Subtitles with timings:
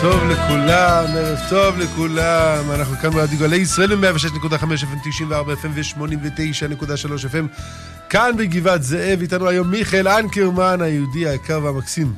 [0.00, 2.70] טוב לכולם, ערב טוב לכולם.
[2.70, 7.60] אנחנו כאן ברדיו גלי ישראל ב-106.5 FM, 94 FM ו-89.3 FM.
[8.08, 12.14] כאן בגבעת זאב, איתנו היום מיכאל אנקרמן, היהודי היקר והמקסים.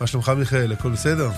[0.00, 0.72] מה שלומך מיכאל?
[0.72, 1.30] הכל בסדר?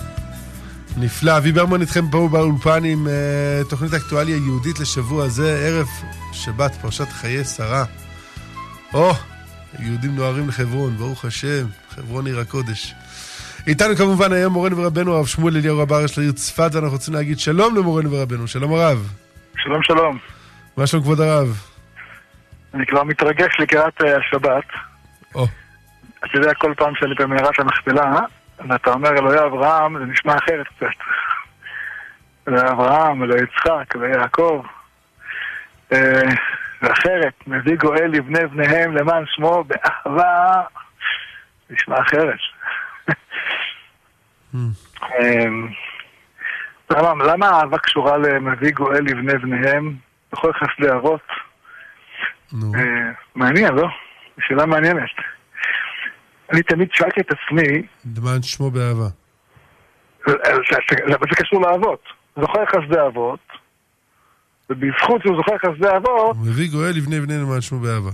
[0.97, 1.37] נפלא.
[1.37, 5.87] אבי ברמן איתכם פה באולפן עם uh, תוכנית אקטואליה יהודית לשבוע זה, ערב
[6.31, 7.85] שבת, פרשת חיי שרה.
[8.93, 9.15] או, oh,
[9.79, 11.65] יהודים נוהרים לחברון, ברוך השם,
[11.95, 12.93] חברון עיר הקודש.
[13.67, 17.39] איתנו כמובן היום מורנו ורבנו הרב שמואל אליהו רב הראש לעיר צפת, ואנחנו רוצים להגיד
[17.39, 18.47] שלום למורנו ורבנו.
[18.47, 19.13] שלום הרב.
[19.57, 20.17] שלום שלום.
[20.77, 21.47] מה שלום כבוד הרב?
[22.73, 24.63] אני כבר מתרגש לקראת uh, השבת.
[25.35, 25.45] או.
[26.19, 28.19] אתה יודע, כל פעם שאני במערת המכפלה,
[28.69, 30.87] ואתה אומר אלוהי אברהם, זה נשמע אחרת קצת.
[32.47, 34.61] אלוהי אברהם, אלוהי יצחק, אלוהי יעקב.
[35.91, 35.95] Uh,
[36.81, 40.61] ואחרת, מביא גואל לבני בניהם למען שמו באהבה,
[41.69, 42.39] נשמע אחרת.
[44.55, 45.67] אמ,
[46.89, 49.95] למה, למה האהבה קשורה למביא גואל לבני בניהם
[50.31, 51.27] בכל חסדי אבות?
[52.53, 52.75] נו.
[52.75, 53.87] אה, מעניין, לא?
[54.39, 55.09] שאלה מעניינת.
[56.51, 59.07] אני תמיד שאלתי את עצמי, למען שמו באהבה.
[60.27, 60.33] זה,
[60.89, 62.03] זה, זה קשור לאבות.
[62.35, 63.39] זוכר חסדי אבות,
[64.69, 68.09] ובזכות שהוא זוכר חסדי הוא מביא גואל לבני בני למען שמו באהבה.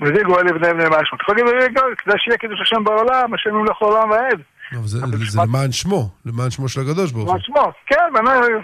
[0.00, 1.16] מביא גואל לבני בני משהו.
[1.16, 4.40] אתה יכול להגיד, גואל, כדי שיהיה קידוש השם בעולם, השם ימלך עולם ועד.
[4.72, 4.98] לא, זה,
[5.42, 7.34] למען שמו, למען שמו של הקדוש ברוך הוא.
[7.34, 7.72] מה שמו?
[7.86, 7.96] כן,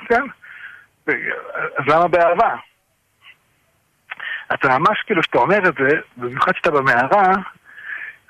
[0.08, 0.22] כן.
[1.76, 2.54] אז למה באהבה?
[4.54, 7.32] אתה ממש כאילו, כשאתה אומר את זה, במיוחד כשאתה במערה,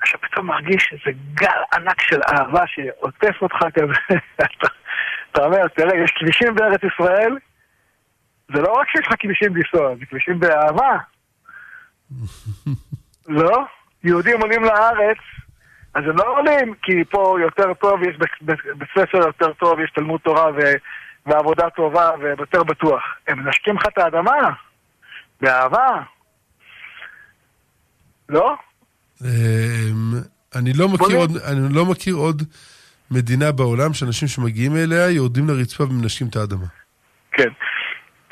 [0.03, 4.17] אתה פתאום מרגיש איזה גל ענק של אהבה שעוטף אותך כזה.
[5.31, 7.37] אתה אומר, תראה, יש כבישים בארץ ישראל,
[8.55, 10.97] זה לא רק שיש לך כבישים לנסוע, זה כבישים באהבה.
[13.27, 13.57] לא?
[14.03, 15.17] יהודים עולים לארץ,
[15.93, 20.19] אז הם לא עולים כי פה יותר טוב, יש בית- ספר יותר טוב, יש תלמוד
[20.23, 20.59] תורה ו,
[21.25, 23.01] ועבודה טובה ויותר בטוח.
[23.27, 24.49] הם מנשקים לך את האדמה,
[25.41, 25.87] באהבה.
[28.29, 28.55] לא?
[29.21, 29.27] אמ,
[30.55, 32.43] אני לא מכיר עוד, אני לא מכיר עוד
[33.11, 36.65] מדינה בעולם שאנשים שמגיעים אליה יורדים לרצפה ומנשקים את האדמה.
[37.31, 37.49] כן.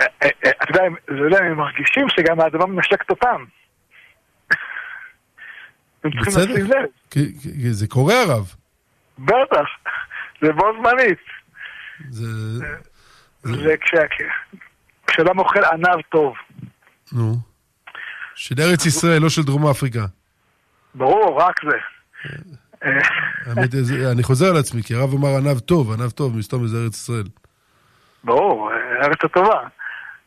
[0.04, 0.72] אתה
[1.26, 3.44] יודע, הם- מרגישים שגם האדמה מנשקת אותם.
[6.04, 6.50] הם צריכים בצדק.
[6.50, 6.86] לשים לב.
[7.12, 8.54] כי- כי זה קורה הרב.
[9.20, 9.68] בטח.
[10.42, 11.20] זה בו זמנית.
[12.10, 12.26] זה...
[13.44, 14.24] זה כש-
[15.08, 16.34] כשאדם אוכל ענב טוב.
[17.14, 17.36] נו.
[18.36, 20.06] של ארץ ישראל, לא של דרום אפריקה.
[20.96, 21.78] ברור, רק זה.
[23.46, 23.70] האמת,
[24.12, 27.24] אני חוזר על עצמי, כי הרב אמר ענב טוב, ענב טוב, מסתום זה ארץ ישראל.
[28.24, 28.72] ברור,
[29.02, 29.60] הארץ הטובה.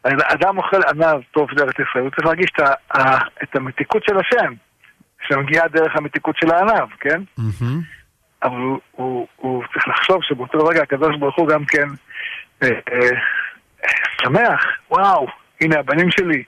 [0.05, 2.75] אדם אוכל ענב טוב של ארץ ישראל, הוא צריך להרגיש את ה-
[3.43, 4.53] את המתיקות של השם,
[5.29, 7.21] שמגיעה דרך המתיקות של הענב, כן?
[8.43, 11.89] אבל הוא, הוא, הוא צריך לחשוב שבאותו רגע הקדוש ברוך הוא גם כן
[12.63, 13.09] אה, אה,
[14.23, 15.27] שמח, וואו,
[15.61, 16.43] הנה הבנים שלי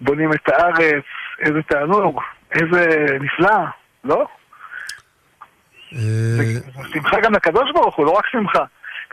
[0.00, 1.04] בונים את הארץ,
[1.40, 2.20] איזה תענוג,
[2.52, 3.58] איזה נפלא,
[4.04, 4.26] לא?
[5.92, 5.98] אה,
[6.92, 8.64] שמחה גם לקדוש ברוך הוא, לא רק שמחה.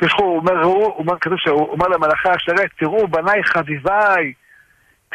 [0.04, 4.34] כשהוא אומר, הוא הוא אומר, כתוב שהוא אומר למלאכי השרת, תראו בניי חביביי,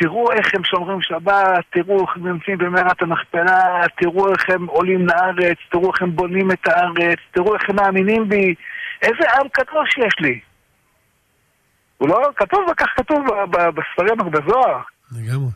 [0.01, 5.07] תראו איך הם שומרים שבת, תראו איך הם נמצאים במערת המכפלה, תראו איך הם עולים
[5.07, 8.55] לארץ, תראו איך הם בונים את הארץ, תראו איך הם מאמינים בי,
[9.03, 10.41] איזה עם קדוש יש לי.
[11.99, 13.19] הוא לא, כתוב, כך כתוב
[13.51, 14.81] בספרים, בזוהר,
[15.13, 15.51] לגמרי.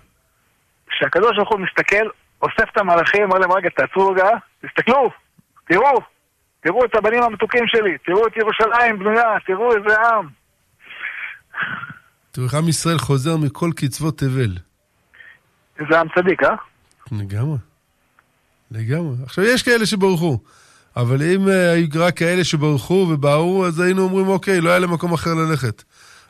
[0.91, 2.07] שהקדוש ברוך הוא מסתכל,
[2.43, 4.29] אוסף את המלאכים, אומר להם, רגע, תעצרו רגע,
[4.67, 5.11] תסתכלו,
[5.69, 6.01] תראו,
[6.61, 10.29] תראו את הבנים המתוקים שלי, תראו את ירושלים בנויה, תראו איזה עם.
[12.31, 14.57] תראו איך עם ישראל חוזר מכל קצוות תבל.
[15.81, 16.55] איזה עם צדיק, אה?
[17.13, 17.59] לגמרי.
[18.71, 19.17] לגמרי.
[19.25, 20.39] עכשיו, יש כאלה שברחו.
[20.97, 24.93] אבל אם אה, היו רק כאלה שברחו ובערו, אז היינו אומרים, אוקיי, לא היה להם
[24.93, 25.83] מקום אחר ללכת.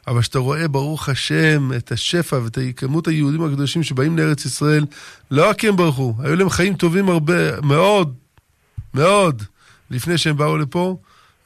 [0.07, 4.85] אבל כשאתה רואה, ברוך השם, את השפע ואת כמות היהודים הקדושים שבאים לארץ ישראל,
[5.31, 8.15] לא רק כי הם ברחו, היו להם חיים טובים הרבה, מאוד,
[8.95, 9.43] מאוד,
[9.91, 10.97] לפני שהם באו לפה,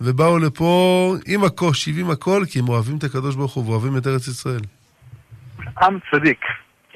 [0.00, 4.06] ובאו לפה עם הקושי ועם הכל, כי הם אוהבים את הקדוש ברוך הוא ואוהבים את
[4.06, 4.61] ארץ ישראל.
[5.82, 6.41] עם צדיק.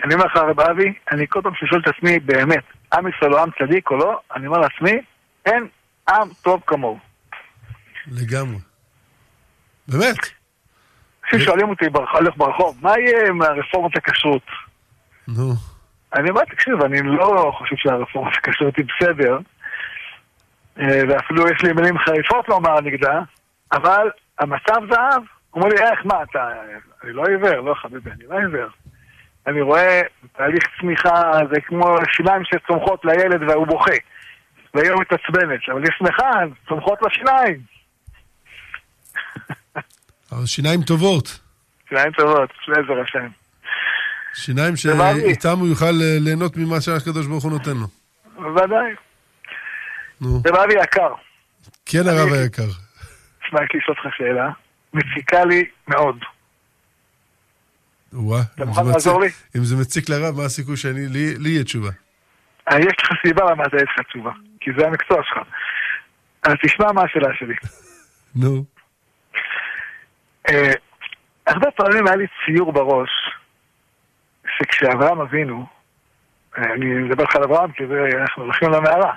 [0.04, 3.40] אני אומר לך, הרב אבי, אני כל פעם שואל את עצמי, באמת, עם ישראל הוא
[3.40, 5.00] עם צדיק או לא, אני אומר לעצמי,
[5.46, 5.66] אין
[6.08, 6.98] עם טוב כמוהו.
[8.06, 8.58] לגמרי.
[9.88, 10.16] באמת.
[11.24, 14.46] אנשים שואלים אותי, הולך ברחוב, מה יהיה עם הרפורמת הכשרות?
[15.28, 15.52] נו.
[16.14, 19.38] אני אומר, תקשיב, אני לא חושב שהרפורמת הכשרות היא בסדר,
[20.78, 23.20] ואפילו יש לי מילים חריפות לומר נגדה,
[23.72, 25.22] אבל המצב זהב.
[25.50, 26.48] הוא אומר לי, איך, מה, אתה...
[27.04, 28.68] אני לא עיוור, לא חביבי, אני לא עיוור.
[29.46, 30.00] אני רואה
[30.36, 33.94] תהליך צמיחה, זה כמו שיניים שצומחות לילד והוא בוכה.
[34.74, 36.30] והיא לא מתעצבנת, אבל היא שמחה,
[36.68, 37.60] צומחות לה שיניים.
[40.32, 41.40] אבל שיניים טובות.
[41.88, 43.28] שיניים טובות, לעזר השם.
[44.34, 44.76] שיניים.
[44.76, 47.86] שאיתם הוא יוכל אה, ליהנות ממה שהקדוש ברוך הוא נותן לו.
[48.36, 49.07] בוודאי.
[50.20, 51.12] נו, זה לי יקר.
[51.86, 52.62] כן הרב היקר.
[53.42, 54.50] תשמע, יש לי לשאול אותך שאלה.
[54.94, 56.16] מציקה לי מאוד.
[58.12, 61.90] וואה, אם זה מציק- אם זה מציק לרב, מה הסיכוי שאני, לי לי יהיה תשובה.
[62.72, 64.30] יש לך סיבה למה אתה יש לך תשובה.
[64.60, 65.38] כי זה המקצוע שלך.
[66.42, 67.54] אז תשמע מה השאלה שלי.
[68.42, 68.64] נו,
[70.48, 70.72] אה,
[71.46, 73.10] הרבה פעמים היה לי ציור בראש,
[74.58, 75.66] שכשאברהם אבינו,
[76.58, 79.14] אה, אני מדבר לך על אברהם כי זה, אנחנו הולכים למערה,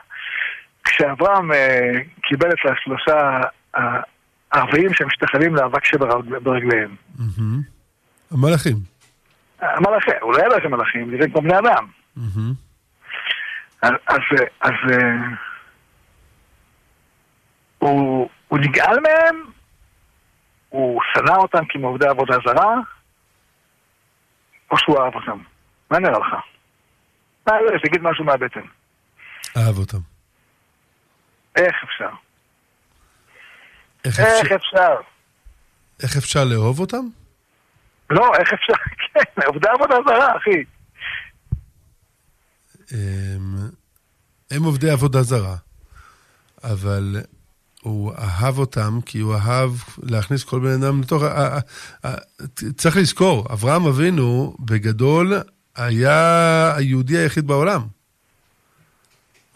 [1.01, 3.39] כשאברהם אה, קיבל את השלושה
[3.74, 6.95] הערביים שמשתחלים לאבק שברגליהם.
[7.15, 7.62] מהמם.
[8.31, 8.75] המלאכים.
[9.59, 11.88] המלאכים, הוא לא ידע שהם מלאכים, נראים כמו בני אדם.
[12.15, 12.53] מהמם.
[13.81, 13.92] אז,
[14.92, 14.98] אה,
[17.80, 19.44] הוא, נגעל מהם,
[20.69, 22.75] הוא שנא אותם כי הם עובדי עבודה זרה,
[24.71, 25.38] או שהוא אהב אותם.
[25.92, 26.36] מה נראה לך?
[27.83, 28.62] תגיד משהו מהבטן.
[29.57, 30.11] אהב אותם.
[31.56, 32.09] איך אפשר?
[34.06, 34.95] איך איך אפשר- אפשר?
[36.03, 37.06] איך אפשר לאהוב אותם?
[38.09, 38.74] לא, איך אפשר?
[39.13, 40.63] כן, עובדי עבודה זרה, אחי.
[42.92, 43.69] הם,
[44.51, 45.56] הם עובדי עבודה זרה,
[46.63, 47.18] אבל
[47.81, 49.71] הוא אהב אותם כי הוא אהב
[50.03, 51.24] להכניס כל בן אדם לתוך...
[52.77, 55.33] צריך לזכור, אברהם אבינו בגדול
[55.75, 57.81] היה היהודי היחיד בעולם.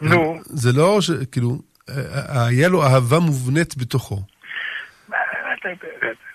[0.00, 1.10] נו, זה לא ש...
[1.32, 1.58] כאילו,
[2.28, 4.22] היה לו אהבה מובנית בתוכו.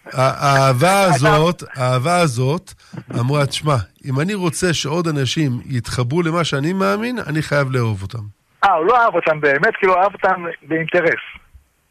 [0.05, 2.73] האהבה הזאת, האהבה הזאת,
[3.19, 3.75] אמרה, תשמע,
[4.05, 8.23] אם אני רוצה שעוד אנשים יתחברו למה שאני מאמין, אני חייב לאהוב אותם.
[8.63, 11.21] אה, הוא לא אהב אותם באמת, כאילו אהב אותם באינטרס.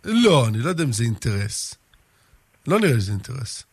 [0.05, 1.75] לא, אני לא יודע אם זה אינטרס.
[2.69, 3.65] לא נראה לי שזה אינטרס.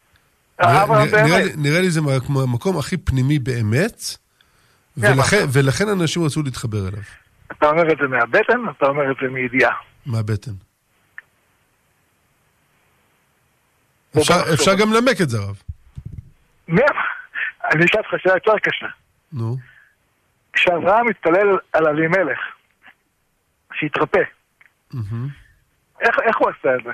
[0.61, 1.81] נראה-.
[1.81, 1.99] לי- זה
[2.29, 4.03] המקום הכי פנימי באמת,
[5.01, 5.13] כן,
[5.51, 7.01] ולכן אנשים רצו להתחבר אליו,
[7.51, 9.75] אתה אומר את זה מהבטן, אתה אומר את זה מידיעה.
[10.05, 10.51] מהבטן.
[14.17, 14.53] אפשר-.
[14.53, 15.61] אפשר גם לנמק את זה, הרב.
[17.73, 18.85] אני אשאל אותך שאלה יותר קשה.
[19.33, 19.57] נו,
[20.53, 22.39] כשאברהם מתפלל על אבימלך,
[23.73, 24.21] שיתרפא,
[24.93, 25.27] מהמם.
[26.01, 26.91] איך, איך הוא עשה את זה?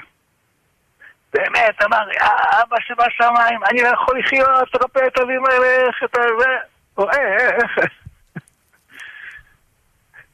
[1.34, 7.88] באמת, אמר, "אה, אבא שבשמיים, אני לא יכול לחיות, תרפא את אבימלך, את הזה.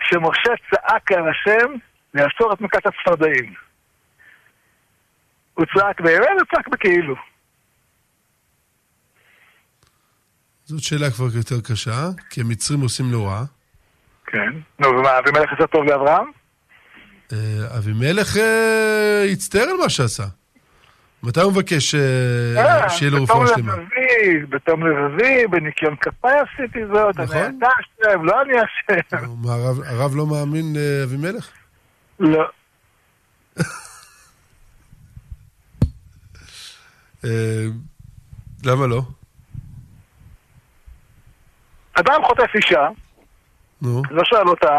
[0.10, 1.74] כשמשה צעק על השם
[2.14, 3.54] לעצור את מכת הצפרדעים.
[5.54, 7.16] הוא צעק באמת או צעק בכאילו?
[10.64, 13.44] זאת שאלה כבר יותר קשה, כי המצרים עושים לו רע.
[14.26, 14.52] כן.
[14.80, 16.32] נו, ומה, אבימלך עשה טוב לאברהם?
[17.34, 20.24] אה, אבימלך אה, הצטער על מה שעשה.
[21.24, 22.02] מתי הוא מבקש אה,
[22.84, 23.74] אה, שיהיה לו רפואה שלמה?
[24.50, 27.38] בתום לבבי, בניקיון כפיי עשיתי זאת, נכון.
[27.38, 29.50] אני אתה אשם, לא אני אשם.
[29.86, 31.50] הרב- לא מאמין לאבימלך?
[32.20, 32.50] לא.
[37.26, 37.66] אה,
[38.66, 39.02] למה לא?
[41.94, 42.88] אדם חוטף אישה,
[43.82, 44.78] נו, לא שואל אותה,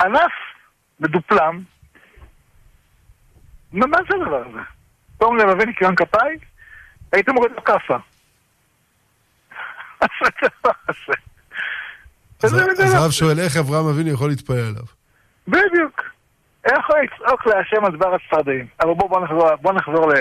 [0.00, 0.32] ענף
[1.00, 1.62] מדופלם,
[3.72, 4.73] מה זה הדבר הזה?
[5.24, 6.36] תום לבבי ניקיון כפיי?
[7.12, 7.96] הייתי מוריד לו כאפה.
[12.42, 12.52] אז?
[12.94, 14.84] הרב שואל איך אברהם אבינו יכול להתפלל עליו.
[15.48, 16.02] בדיוק.
[16.64, 18.66] איך הוא יצעוק להשם על דבר הצפרדעים?
[18.80, 20.14] אבל בוא, בוא נחזור, בוא נחזור ל...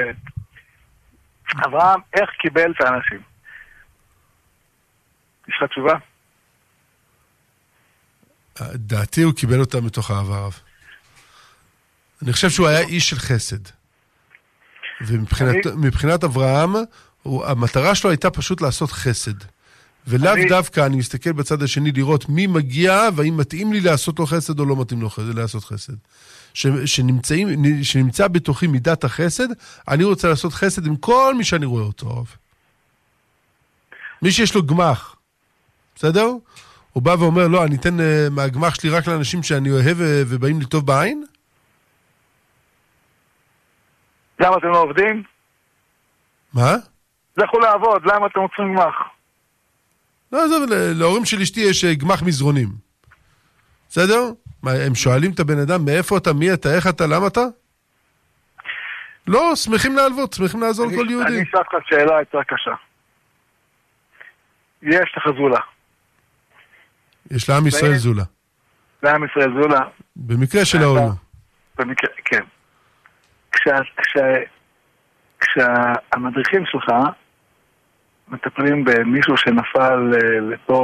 [1.68, 3.22] אברהם, איך קיבל את האנשים?
[5.48, 5.94] יש לך תשובה?
[8.76, 10.60] דעתי הוא קיבל אותם מתוך אהבה רב.
[12.24, 13.83] אני חושב שהוא היה איש של חסד.
[15.08, 15.66] ומבחינת
[16.24, 16.74] אני- אברהם,
[17.24, 19.34] הוא, המטרה שלו הייתה פשוט לעשות חסד.
[20.08, 24.26] ולאו אני- דווקא אני מסתכל בצד השני לראות מי מגיע והאם מתאים לי לעשות לו
[24.26, 25.94] חסד או לא מתאים לו חסד, לעשות חסד.
[26.54, 27.50] ש, שנמצאים,
[27.84, 29.48] שנמצא בתוכי מידת החסד,
[29.88, 32.26] אני רוצה לעשות חסד עם כל מי שאני רואה אותו אוהב.
[34.22, 35.16] מי שיש לו גמח,
[35.96, 36.30] בסדר?
[36.94, 40.60] הוא בא ואומר, לא, אני אתן uh, מהגמח שלי רק לאנשים שאני אוהב uh, ובאים
[40.60, 41.24] לי טוב בעין?
[44.40, 45.24] למה אתם לא עובדים?
[46.54, 46.76] מה?
[47.38, 48.96] לכו לעבוד, למה אתם רוצים גמח?
[50.32, 50.64] לא, עזוב,
[51.00, 52.68] להורים של אשתי יש אה, גמח מזרונים.
[53.90, 54.32] בסדר?
[54.64, 57.42] מה, הם שואלים את הבן אדם, מאיפה אתה, מי אתה, איך אתה, למה אתה?
[59.28, 61.44] לא, שמחים להלוות, שמחים לעזור לכל אני יהודי.
[61.44, 62.74] אשאל אותך שאלה יותר קשה.
[64.82, 65.60] יש לך זולה.
[67.32, 68.24] יש לעם ישראל זולה.
[69.04, 69.82] לעם ישראל זולה,
[70.16, 71.10] במקרה של ההורים.
[71.78, 72.44] במקרה, כן.
[73.54, 74.26] כשה, כשה,
[75.44, 76.86] שהמדריכים שלך
[78.28, 80.76] מטפלים במישהו שנפל אה, לפה,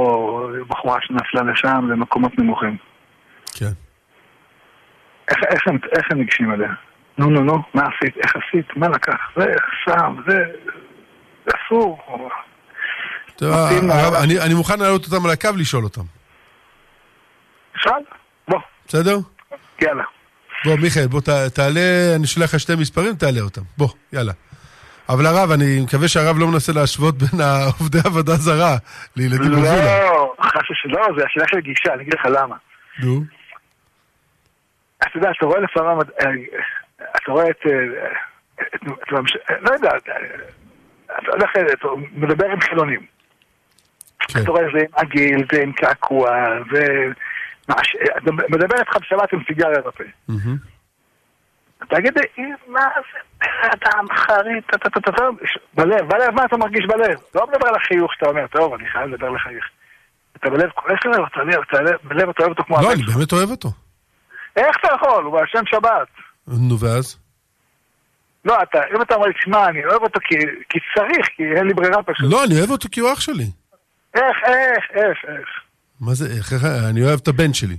[0.68, 2.78] בחורה שנפלה לשם, למקומות נמוכים.
[3.60, 3.72] כן.
[5.30, 6.70] איך, איך, הם, איך הם ניגשים אליה?
[7.18, 8.18] נו, נו, נו, מה עשית?
[8.18, 8.78] איך עשית?
[8.78, 9.18] מה לקח?
[9.36, 9.46] זה,
[9.86, 10.38] שם, זה...
[11.46, 12.00] זה אסור.
[13.36, 13.52] טוב,
[13.90, 16.02] הרב, אני- אני מוכן להעלות אותם על הקו לשאול אותם.
[17.78, 17.92] שאל?
[18.48, 19.18] בוא, בסדר?
[19.82, 20.04] יאללה.
[20.66, 21.80] בוא, מיכאל, בוא ת- תעלה,
[22.16, 23.62] אני אשלח לך שתי מספרים, תעלה אותם.
[23.78, 24.34] בוא, יאללה.
[25.10, 27.42] אבל הרב, אני מקווה שהרב לא מנסה להשוות בין
[27.80, 28.78] עובדי עבודה זרה
[29.16, 30.00] לילדים בזולה.
[30.04, 32.56] לא, חס ושלום, זה השאלה של גישה, אני אגיד לך למה.
[33.04, 33.24] נו,
[35.02, 35.90] אתה יודע, אתה רואה לפעמים,
[36.22, 36.30] אה,
[37.24, 37.56] אתה רואה את...
[37.66, 38.08] אה,
[38.62, 39.12] את- את
[39.62, 40.12] לא יודע, אתה
[41.32, 43.00] הולך, אתה מדבר עם חילונים.
[44.20, 44.40] כן.
[44.44, 46.30] אתה רואה זה עם עגיל, זה עם קעקוע,
[46.74, 46.86] זה...
[47.72, 50.04] אתה מדבר איתך בשבת עם סיגריה בפה.
[51.90, 54.66] תגיד לי, מה זה, אדם חריט,
[55.74, 57.20] בלב, בלב, מה אתה מרגיש בלב?
[57.36, 59.66] לא מדבר על החיוך שאתה אומר, טוב, אני חייב לדבר לחייך.
[60.38, 61.40] אתה בלב כועס עליו, אתה
[62.04, 63.04] בלב, אתה אתה אוהב אותו כמו לא, אני.
[63.04, 63.70] באמת אוהב אותו.
[64.56, 65.24] איך אתה יכול?
[65.24, 66.08] הוא בשם שבת.
[66.48, 67.20] נו, ואז?
[68.46, 70.36] לא, אתה, אם אתה אומר שמע, אני אוהב אותו כי,
[70.70, 72.32] כי צריך, כי אין לי ברירה פשוט.
[72.32, 73.44] לא, אני אוהב אותו כי הוא אח שלי.
[74.16, 75.50] איך, איך, איך, איך.
[76.00, 77.78] מה זה, איך, אני אוהב את הבן שלי.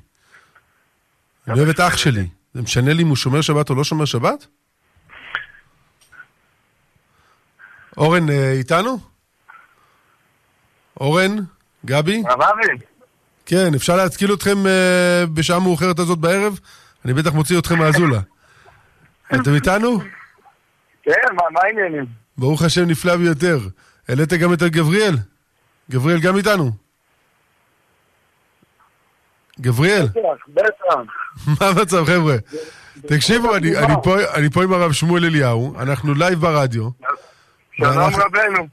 [1.48, 2.28] אני אוהב את אח שלי.
[2.54, 4.46] זה משנה לי אם הוא שומר שבת או לא שומר שבת?
[7.96, 8.98] אורן אה, איתנו?
[11.00, 11.36] אורן?
[11.86, 12.22] גבי?
[12.28, 12.84] הרב אבי,
[13.46, 16.60] כן, אפשר להתקיל אתכם אה, בשעה מאוחרת הזאת בערב?
[17.04, 18.20] אני בטח מוציא אתכם מהזולה.
[19.34, 20.00] אתם איתנו?
[21.02, 22.06] כן, מה, מה העניינים?
[22.38, 23.58] ברוך השם נפלא ביותר.
[24.08, 25.14] העלית גם את גבריאל?
[25.90, 26.72] גבריאל גם איתנו?
[29.60, 30.02] גבריאל?
[30.06, 30.94] בטח, בטח.
[31.46, 32.34] מה המצב, חבר'ה?
[33.06, 36.88] תקשיבו, אני, אני, פה, אני פה עם הרב שמואל אליהו, אנחנו live ברדיו.
[37.72, 38.66] שלום ואנחנו- רבנו.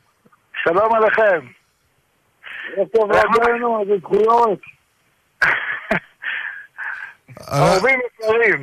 [0.63, 1.45] שלום עליכם.
[2.93, 4.59] טוב רבנו, איזה זכויות.
[7.47, 8.61] הרב- אהובים יקרים,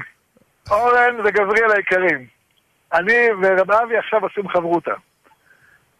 [0.71, 2.27] אורן וגבריאל היקרים,
[2.93, 3.13] אני
[3.43, 4.93] ורב אבי עכשיו עושים חברותה,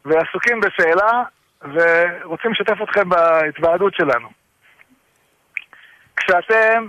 [0.05, 1.23] ועסוקים בשאלה,
[1.63, 4.29] ורוצים לשתף אתכם בהתוועדות שלנו.
[6.27, 6.87] כשאתם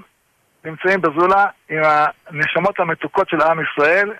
[0.65, 1.81] נמצאים בזולה עם
[2.27, 4.13] הנשמות המתוקות של עם ישראל,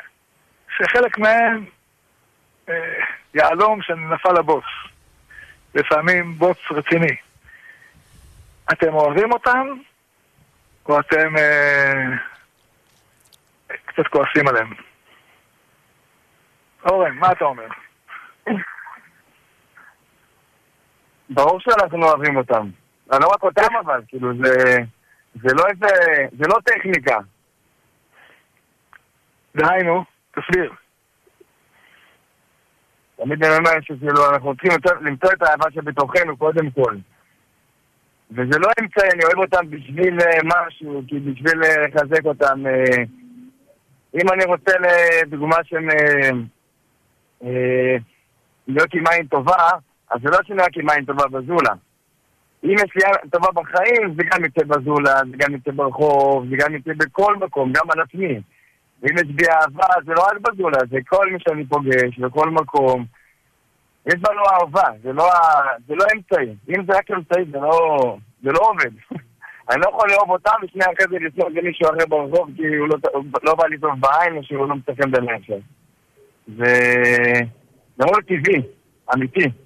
[0.77, 1.65] שחלק מהם
[2.69, 2.73] אה,
[3.33, 4.63] יהלום שנפל לבוץ,
[5.75, 7.15] לפעמים בוץ רציני.
[8.71, 9.67] אתם אוהבים אותם,
[10.89, 12.03] או אתם אה,
[13.85, 14.73] קצת כועסים עליהם?
[16.85, 17.67] אורן, מה אתה אומר?
[21.29, 22.69] ברור שאנחנו אוהבים אותם.
[23.11, 24.77] אני לא רק אותם אבל, כאילו זה...
[25.35, 25.95] זה לא איזה...
[26.39, 27.17] זה לא טכניקה.
[29.55, 30.73] דהיינו, תסביר.
[33.17, 36.95] תמיד אני אומר שכאילו אנחנו צריכים למצוא- את האהבה שבתוכנו קודם כל.
[38.31, 42.67] וזה לא אמצעי, אני אוהב אותם בשביל אה, משהו, כי בשביל אה, לחזק אותם.
[42.67, 43.03] אה,
[44.15, 44.71] אם אני רוצה
[45.21, 45.89] לדוגמה שהם
[47.43, 47.95] אה,
[48.67, 49.69] להיות עם עין טובה,
[50.09, 51.73] אז זה לא שאני רק עם עין טובה בזולה.
[52.65, 56.75] אם יש לי טובה בחיים, זה גם יצא בזולה, זה גם יצא ברחוב, זה גם
[56.75, 58.39] יצא בכל מקום, גם על עצמי.
[59.01, 63.05] ואם יש בי אהבה, זה לא רק בזולה, זה כל מי שאני פוגש, בכל מקום.
[64.05, 65.29] יש בנו אהבה, זה לא,
[65.87, 66.55] זה לא אמצעי.
[66.69, 68.91] אם זה רק אמצעי, זה לא, זה לא עובד.
[69.69, 72.97] אני לא יכול לאהוב אותם ושנייה אחרי זה לצלוח למישהו אחר ברחוב כי הוא לא,
[73.43, 75.57] לא בא לי טוב בעין או שהוא לא מצא חן בעיניי עכשיו.
[76.47, 76.73] זה
[77.97, 78.61] דבר טבעי,
[79.13, 79.64] אמיתי.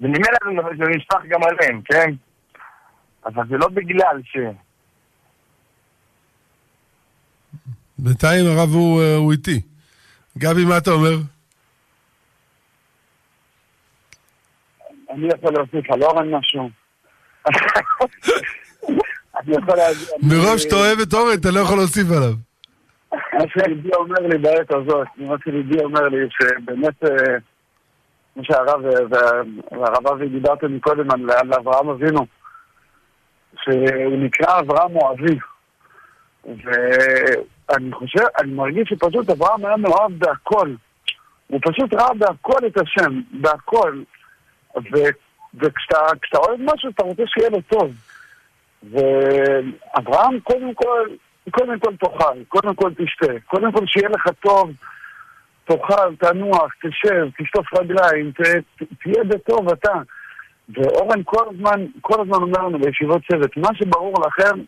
[0.00, 0.38] וממילא
[0.78, 2.10] זה- נשפך גם עליהם, כן?
[3.26, 4.36] אבל זה לא בגלל ש...
[7.98, 9.60] בינתיים הרב הוא, אה, הוא איתי.
[10.38, 11.10] גבי, מה אתה אומר?
[15.10, 16.70] אני יכול להוסיף על אורן משהו.
[19.38, 20.08] אני יכול להגיד...
[20.22, 22.32] מרוב שאתה אוהב את אורן, אתה לא יכול להוסיף עליו.
[23.12, 27.36] מה שליבי אומר לי בעת הזאת, מה שליבי אומר לי, שבאמת, אה,
[28.34, 32.26] כמו שהרב אה, וה- והרב אבי דיברתם מקודם על, אברהם אבינו,
[33.62, 35.38] שהוא נקרא אברהם הוא אבי.
[36.44, 40.74] ואני חושב, אני מרגיש שפשוט אברהם היה מאוהב בהכל.
[41.46, 44.02] הוא פשוט ראה בהכל את השם, בהכל.
[44.76, 44.96] ו,
[45.54, 47.92] וכשאתה כשאתה אוהב משהו, אתה רוצה שיהיה לו טוב.
[48.82, 51.08] ואברהם, קודם כל,
[51.50, 54.70] קודם כל תאכל, קודם כל תשתה, קודם כל שיהיה לך טוב,
[55.70, 58.40] תאכל, תנוח, תשב, תשטוף רגליים, ת,
[58.76, 59.92] ת, תהיה בטוב אתה.
[60.68, 64.60] ואורן כל הזמן, כל הזמן אומר לנו בישיבות צוות, מה שברור לכם,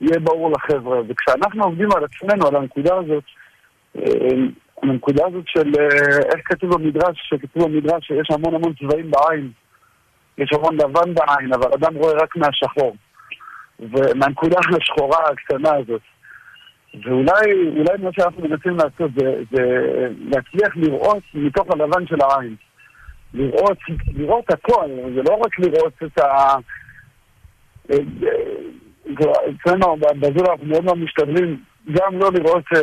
[0.00, 1.00] יהיה ברור לחבר'ה.
[1.08, 3.24] וכשאנחנו עובדים על עצמנו, על הנקודה הזאת,
[3.96, 4.36] אה,
[4.82, 9.50] הנקודה הזאת של אה, איך כתוב במדרש, שכתוב במדרש שיש המון המון צבעים בעין.
[10.38, 12.96] יש המון לבן בעין, אבל אדם רואה רק מהשחור.
[13.80, 16.02] ומהנקודה השחורה הקטנה הזאת.
[16.94, 19.62] ואולי אולי מה שאנחנו מנסים לעשות זה, זה
[20.18, 22.54] להצליח לראות מתוך הלבן של העין.
[23.34, 23.78] לראות,
[24.14, 26.56] לראות הכל, זה לא רק לראות את ה...
[29.50, 32.78] אצלנו בזול אנחנו מאוד מאוד משתדלים גם לא לראות uh,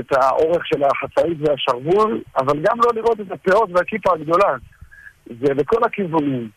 [0.00, 4.56] את האורך של החצאית והשרוול, אבל גם לא לראות את הפאות והכיפה הגדולה.
[5.26, 6.48] זה לכל הכיוונים.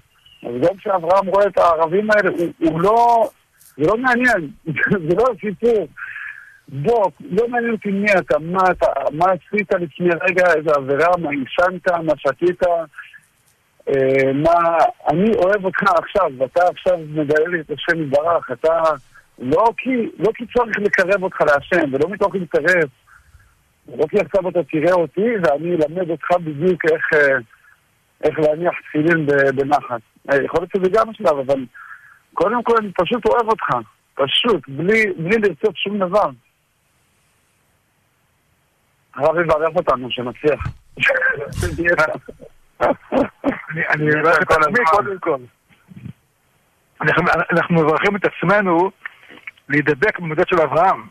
[0.43, 3.29] אז גם כשאברהם רואה את הערבים האלה, הוא, הוא לא...
[3.77, 4.50] זה לא מעניין,
[5.10, 5.88] זה לא סיפור.
[6.72, 11.30] בוא, לא מעניין אותי מי אתה, מה אתה, מה עשית לפני רגע, איזה עבירה, מה
[11.30, 12.64] עישנת, מה שתית,
[13.90, 14.78] אה, מה...
[15.12, 18.82] אני אוהב אותך עכשיו, ואתה עכשיו מגלה לי את השם יתברך, אתה...
[19.40, 22.90] לא כי, לא כי צריך לקרב אותך להשם, ולא מתוך אינטרס.
[23.98, 27.38] לא כי עכשיו אתה תראה אותי, ואני אלמד אותך בדיוק איך, אה,
[28.24, 30.02] איך להניח תפילין בנחת.
[30.32, 31.66] אה, יכול להיות שזה גם שלב, אבל
[32.34, 33.70] קודם כל אני פשוט אוהב אותך.
[34.14, 36.30] פשוט, בלי, בלי לרצות שום דבר.
[39.20, 40.64] הרב יברך אותנו, שנצליח.
[43.90, 45.38] אני מברך את עצמי קודם כל.
[47.52, 48.92] אנחנו מברכים את עצמנו
[49.70, 51.08] להידבק במידות של אברהם.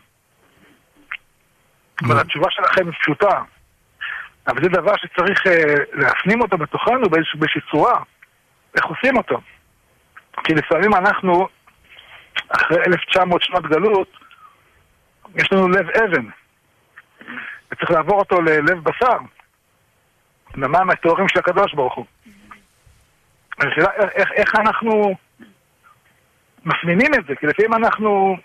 [2.03, 3.41] אבל התשובה שלכם היא פשוטה.
[4.47, 7.99] אבל זה דבר שצריך אה, להפנים אותו בתוכנו באיזושהי צורה.
[8.75, 9.41] איך עושים אותו?
[10.43, 11.47] כי לפעמים אנחנו,
[12.49, 14.11] אחרי 1900 שנות גלות,
[15.35, 16.25] יש לנו לב אבן.
[17.71, 19.17] וצריך לעבור אותו ללב בשר.
[20.55, 22.05] למים הטהורים של הקדוש ברוך הוא.
[23.59, 25.15] השאלה איך, איך אנחנו
[26.65, 28.37] מפנימים את זה, כי לפעמים אנחנו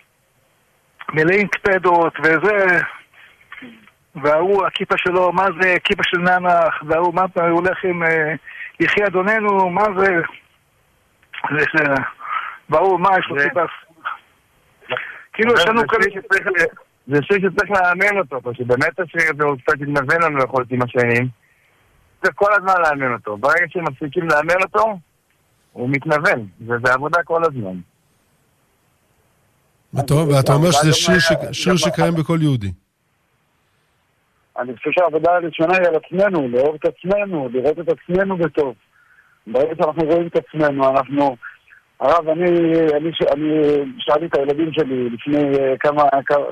[1.12, 2.78] מלאים קפדות וזה,
[4.14, 8.34] וההוא, הכיפה שלו, מה זה כיפה של ננח, וההוא, מה הוא הולך עם אה,
[8.80, 10.14] יחי אדוננו, מה זה...
[12.68, 13.64] וההוא, מה, יש לו כיפה...
[15.32, 16.04] כאילו, יש לנו כאלה...
[17.06, 20.82] זה שיר שצריך לאמן אותו, פשוט באמת השיר הזה הוא קצת התנוון לנו יכול עם
[20.82, 21.28] השנים.
[22.22, 23.36] צריך כל הזמן לאמן אותו.
[23.36, 24.98] ברגע שמפסיקים לאמן אותו,
[25.72, 27.80] הוא מתנוון, וזה עבודה כל הזמן.
[29.92, 30.92] ואתה אומר שזה
[31.52, 32.72] שיר שקיים בכל יהודי.
[34.58, 38.74] אני חושב שהעבודה הראשונה היא על עצמנו, לאהוב את עצמנו, לראות את עצמנו בטוב.
[39.46, 41.36] ברגע שאנחנו רואים את עצמנו, אנחנו...
[42.04, 42.50] הרב, אני,
[42.96, 43.50] אני, אני
[43.98, 46.02] שאלתי את הילדים שלי לפני אה, כמה,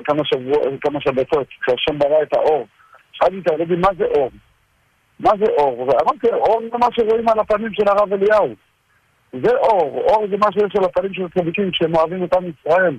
[0.04, 2.66] כמה, שבוע, כמה שבתות, כשהשם ברא את האור.
[3.12, 4.30] שאלתי את הילדים, מה זה אור?
[5.20, 5.78] מה זה אור?
[5.78, 8.54] ואמרתי, אור זה מה שרואים על הפנים של הרב אליהו.
[9.32, 10.04] זה אור.
[10.08, 12.96] אור זה מה שיש על הפנים של הצדיקים כשהם אוהבים את עם ישראל.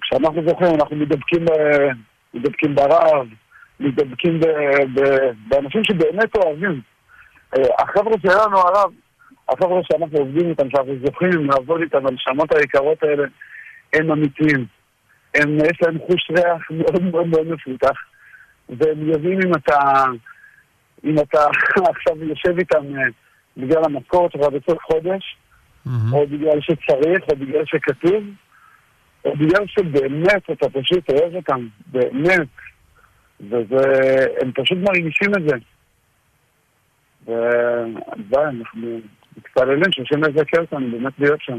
[0.00, 1.44] כשאנחנו זוכרים, אנחנו מתדבקים,
[2.34, 3.26] מתדבקים ברב,
[3.80, 4.40] מתדבקים
[5.48, 6.80] באנשים שבאמת אוהבים.
[7.58, 8.92] אה, החבר'ה שלנו, הרב,
[9.52, 13.24] החבר'ה שאנחנו עובדים איתם, שאנחנו זוכים לעבוד איתם, הנשמות היקרות האלה,
[13.92, 14.66] הם אמיתיים.
[15.34, 17.98] הם, יש להם חוש ריח מאוד מאוד מאוד מפותח,
[18.68, 19.78] והם יודעים אם אתה,
[21.04, 21.38] אם אתה
[21.96, 23.02] עכשיו יושב איתם אה,
[23.56, 25.36] בגלל המשכורת שלך בסוף חודש,
[25.86, 26.12] mm-hmm.
[26.12, 28.24] או בגלל שצריך, או בגלל שכתוב,
[29.24, 32.48] או בגלל שבאמת אתה פשוט אוהב אותם, באמת.
[33.40, 35.56] והם פשוט מרגישים את זה.
[38.30, 39.00] ואנחנו
[39.36, 41.58] מתפללים שהשם יזכה אותנו באמת להיות שם.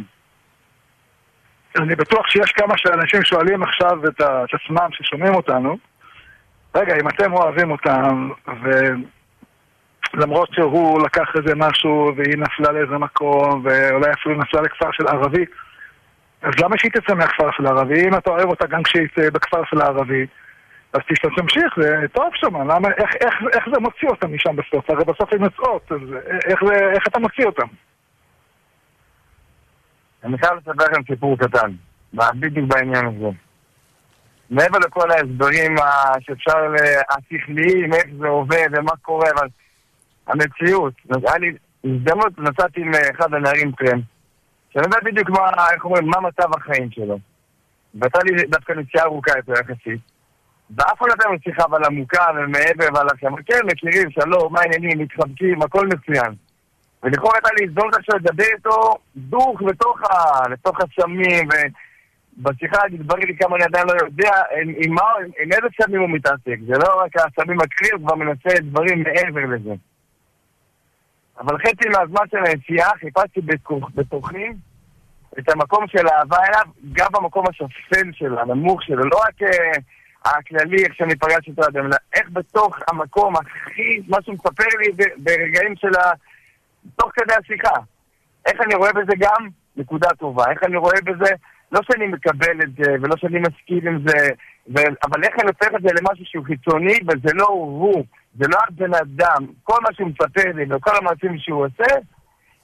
[1.78, 4.22] אני בטוח שיש כמה שאנשים שואלים עכשיו את,
[4.54, 5.78] עצמם ששומעים אותנו,
[6.76, 8.30] רגע, אם אתם אוהבים אותם,
[10.14, 15.46] ולמרות שהוא לקח איזה משהו והיא נפלה לאיזה מקום, ואולי אפילו נפלה לכפר של ערבי,
[16.42, 18.08] אז למה שהיא תצא מהכפר של הערבי?
[18.08, 20.26] אם אתה אוהב אותה גם כשהיא בכפר של הערבי,
[20.94, 21.02] אז
[21.38, 24.90] תמשיך, זה טוב שם, למה, איך, איך, איך זה מוציא אותם משם בסוף?
[24.90, 26.00] הרי בסוף הן יוצאות, אז
[26.46, 27.68] איך, זה, איך אתה מוציא אותם?
[30.24, 31.72] אני חייב לספר לכם סיפור קטן,
[32.14, 33.30] בדיוק בעניין הזה.
[34.50, 35.76] מעבר לכל ההסברים
[36.20, 36.74] שאפשר,
[37.10, 39.48] השכליים, איך זה עובד ומה קורה, אבל
[40.28, 44.00] המציאות, היה לי הזדמנות, נסעתי עם אחד הנערים טרם,
[44.74, 47.20] שאני יודע בדיוק מה, איך אומרים, מה מצב החיים שלו.
[47.96, 50.11] והייתה לי דווקא נסיעה ארוכה יותר יחסית.
[50.78, 53.36] ואף אחד לא נתן לו שיחה אבל עמוקה ומעבר ועל השם.
[53.36, 56.34] כן, מכירים, שלום, מה העניינים, מתחבקים, הכל מצוין.
[57.04, 60.50] ולכאורה הייתה לי הזדמנות עכשיו לדבר איתו דוך לתוך, ה...
[60.50, 61.48] לתוך הסמים,
[62.38, 64.32] ובשיחה התברר לי כמה אני עדיין לא יודע
[64.62, 66.58] עם, עם, מה, עם, עם איזה סמים הוא מתעסק.
[66.68, 69.74] זה לא רק הסמים הקריאים, הוא כבר מנסה דברים מעבר לזה.
[71.40, 73.42] אבל חצי מהזמן של הנסיעה חיפשתי
[73.96, 74.48] בתוכי
[75.40, 79.42] את המקום של האהבה אליו, גם במקום השפל שלו, הנמוך שלו, לא רק...
[79.42, 79.82] אה,
[80.26, 85.06] הכללי, איך שאני פגש אותו אדם, אלא איך בתוך המקום הכי, מה שהוא מספר לי
[85.18, 86.12] ברגעים של ה...
[86.96, 87.76] תוך כדי השיחה.
[88.46, 91.32] איך אני רואה בזה גם נקודה טובה, איך אני רואה בזה,
[91.72, 94.30] לא שאני מקבל את זה, ולא שאני מסכים עם זה,
[94.68, 94.78] ו...
[94.80, 98.04] אבל איך אני הופך את זה למשהו שהוא חיצוני, וזה לא הוא,
[98.36, 101.96] זה לא הבן אדם, כל מה שהוא מספר לי וכל המעשים שהוא עושה,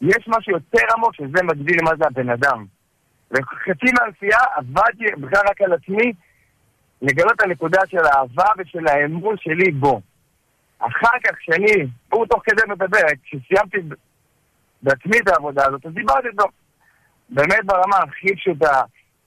[0.01, 2.65] יש משהו יותר עמוק שזה מגדיל מה זה הבן אדם.
[3.31, 6.13] וחצי מהנסיעה עבדתי בכלל רק על עצמי
[7.01, 10.01] לגלות את הנקודה של האהבה ושל האמון שלי בו.
[10.79, 13.77] אחר כך, כשאני, הוא תוך כדי מדבר, כשסיימתי
[14.81, 16.43] בעצמי את העבודה הזאת, אז דיברתי איתו
[17.29, 18.81] באמת ברמה הכי פשוטה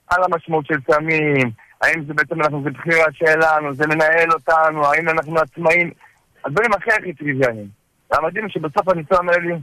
[0.08, 1.50] על המשמעות של סמים,
[1.82, 5.90] האם זה בעצם אנחנו, זה בחירה שלנו, זה מנהל אותנו, האם אנחנו עצמאים,
[6.44, 7.68] הדברים הכי הכי טריוויאליים.
[8.10, 9.54] והמדהים שבסוף הניסוי אומר לי,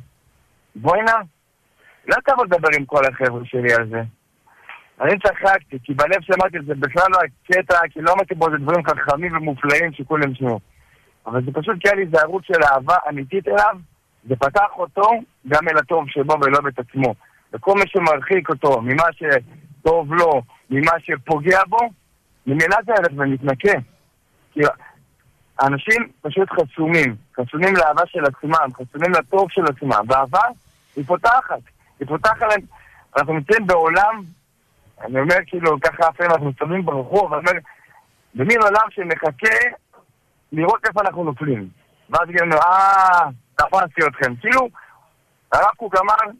[0.76, 1.14] בואי נא,
[2.08, 4.02] לא תבוא לדבר עם כל החבר'ה שלי על זה.
[5.02, 8.84] אני צחקתי, כי בלב שמעתי זה בכלל לא הקטע, כי לא אמרתי בו איזה דברים
[8.86, 10.60] חכמים ומופלאים שכולם ישמעו.
[11.26, 13.76] אבל זה פשוט כי היה לי איזה ערוץ של אהבה אמיתית אליו,
[14.28, 15.10] זה פתח אותו
[15.48, 17.14] גם אל הטוב שבו ולא את עצמו.
[17.54, 21.80] וכל מי שמרחיק אותו ממה שטוב לו, ממה שפוגע בו,
[22.48, 23.80] ממילא זה הולך ומתנקה.
[24.54, 24.60] כי
[25.60, 30.42] האנשים פשוט חסומים, חסומים לאהבה של עצמם, חסומים לטוב של עצמם, ואהבה
[30.96, 31.62] היא פותחת,
[32.00, 32.62] היא פותחת להם,
[33.18, 34.24] אנחנו נמצאים בעולם,
[35.02, 37.60] אני אומר כאילו ככה לפעמים אנחנו מסתובבים ברחוב, אני אומר,
[38.36, 39.58] במין עולם שמחכה
[40.52, 41.70] לראות איפה אנחנו נופלים.
[42.10, 44.36] ואז יגידו לנו, אה, תפסתי אתכם.
[44.36, 44.70] כאילו,
[45.52, 46.34] הרב קוק אמר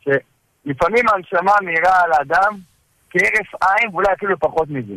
[0.00, 2.58] שלפעמים הנשמה מאירה על האדם
[3.10, 4.94] כהרף עין ואולי אפילו פחות מזה.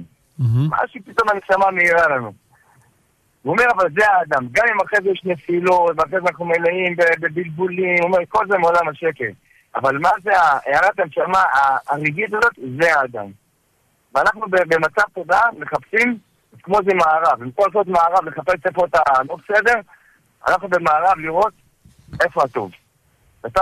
[0.70, 2.34] משהו פתאום הנשמה מאירה לנו.
[3.42, 4.48] הוא אומר, אבל זה האדם.
[4.52, 8.58] גם אם אחרי זה יש נפילות, ואחרי זה אנחנו מלאים בבלבולים, הוא אומר, כל זה
[8.58, 9.30] מעולם השקר.
[9.76, 11.44] אבל מה זה הערת הנשמה
[11.90, 12.54] הרגעית הזאת?
[12.80, 13.32] זה האדם.
[14.16, 16.18] ואנחנו במצב תודעה מחפשים,
[16.64, 17.40] כמו זה מערב.
[17.40, 19.80] במקום לעשות מערב, לחפש איפה אתה לא בסדר,
[20.48, 21.54] אנחנו במערב לראות
[22.22, 22.72] איפה הטוב.
[23.44, 23.62] ואתה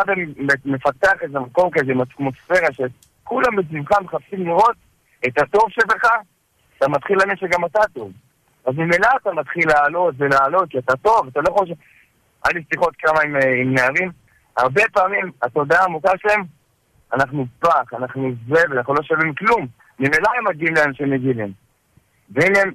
[0.65, 4.75] מפתח איזה מקום כזה, אטמוספירה, שכולם מסביבך מחפשים לראות
[5.27, 6.05] את הטוב שבך,
[6.77, 8.11] אתה מתחיל להאמין שגם אתה טוב.
[8.65, 11.73] אז ממילא אתה מתחיל לעלות ולעלות, כי אתה טוב, אתה לא חושב...
[12.45, 14.11] היה לי שיחות כמה עם, אה, עם נערים,
[14.57, 16.43] הרבה פעמים התודעה העמוקה שלהם,
[17.13, 19.67] אנחנו פח, אנחנו זבל, אנחנו לא שווים כלום.
[19.99, 21.51] ממילא הם מגיעים לאן שהם מגיעים.
[22.29, 22.71] והנה הם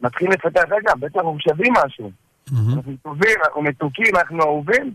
[0.00, 2.10] מתחילים לפתח, רגע, בטח אנחנו שווים משהו.
[2.52, 2.76] מהמם.
[2.76, 4.94] אנחנו טובים, אנחנו מתוקים, אנחנו אהובים,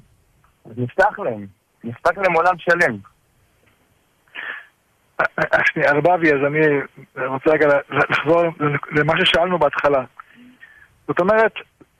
[0.65, 1.45] אז נפתח להם.
[1.83, 2.97] נפתח להם עולם שלם.
[5.65, 6.59] שנייה, ארבבי, אז אני
[7.27, 8.41] רוצה רגע לחזור
[8.91, 10.03] למה ששאלנו בהתחלה.
[11.07, 11.53] זאת אומרת,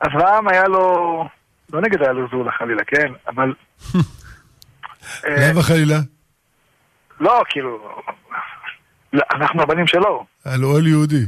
[0.06, 1.28] אברהם היה לו,
[1.74, 3.12] לא נגיד היה לו זולה חלילה, כן?
[3.28, 3.54] אבל...
[5.26, 5.96] אה, למה חלילה?
[7.20, 8.02] לא, כאילו,
[9.14, 10.26] אנחנו הבנים שלו.
[10.46, 11.26] על אוהל יהודי.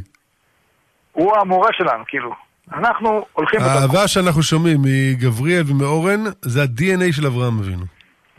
[1.12, 2.34] הוא המורה שלנו, כאילו.
[2.74, 3.60] אנחנו הולכים...
[3.62, 7.86] האהבה שאנחנו שומעים מגבריאל ומאורן, זה ה-DNA של אברהם אבינו.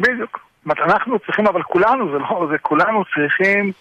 [0.00, 0.44] בדיוק.
[0.66, 3.72] אנחנו צריכים, אבל כולנו, זה לא, זה כולנו צריכים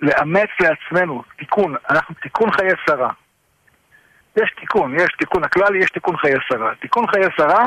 [0.00, 1.74] לאמץ לעצמנו תיקון.
[1.90, 3.10] אנחנו תיקון חיי שרה.
[4.36, 6.74] יש תיקון, יש תיקון הכלל, יש תיקון חיי שרה.
[6.74, 7.64] תיקון חיי שרה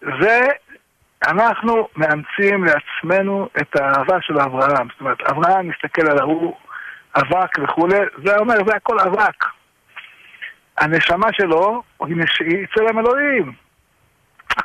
[0.00, 0.46] זה
[1.26, 4.88] אנחנו מאמצים לעצמנו את האהבה של אברהם.
[4.90, 6.56] זאת אומרת, אברהם מסתכל על ההוא,
[7.16, 9.44] אבק וכולי, זה אומר, זה הכל אבק.
[10.78, 13.52] הנשמה שלו היא צלם אלוהים.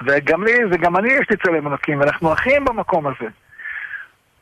[0.01, 3.29] וגם לי, וגם אני יש לי צלם אלוקים, ואנחנו אחים במקום הזה.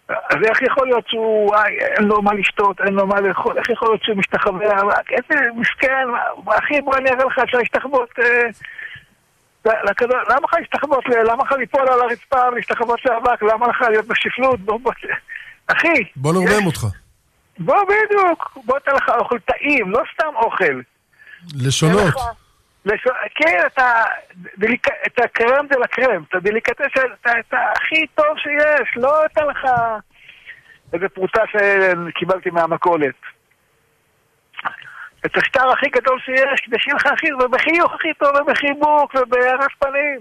[0.10, 3.70] אז איך יכול להיות שהוא, וואי, אין לו מה לשתות, אין לו מה לאכול, איך
[3.70, 4.66] יכול להיות שהוא משתחווה,
[5.10, 6.08] איזה מסכן,
[6.48, 8.48] אחי, בוא אני אראה לך, אפשר להשתחוות, אה,
[9.66, 14.80] למה לך להשתחוות, למה לך ליפול על הרצפה ולהשתחוות לאבק, למה לך להיות בשפלות, בוא,
[14.80, 14.92] בוא,
[15.68, 16.86] אחי, בוא נרומם אותך.
[17.60, 20.82] בוא בדיוק, בוא תן לך אוכל טעים, לא סתם אוכל.
[21.56, 22.14] לשונות.
[23.36, 24.04] כן, אתה,
[24.58, 24.88] דליק...
[25.08, 26.86] את הקרם דה לקרם, את הדליקטס,
[27.22, 29.70] את הכי טוב שיש, לא אתן לך
[30.94, 33.16] איזה פרוטה שקיבלתי מהמכולת.
[35.26, 40.20] את השטר הכי גדול שיש, כדי שיהיה לך הכי, ובחיוך הכי טוב, ובחיבוק, ובהרס פנים.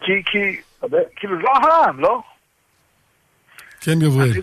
[0.00, 0.60] כי, כי,
[1.16, 2.22] כאילו, זה אברהם, לא?
[3.80, 4.42] כן, גבריאל.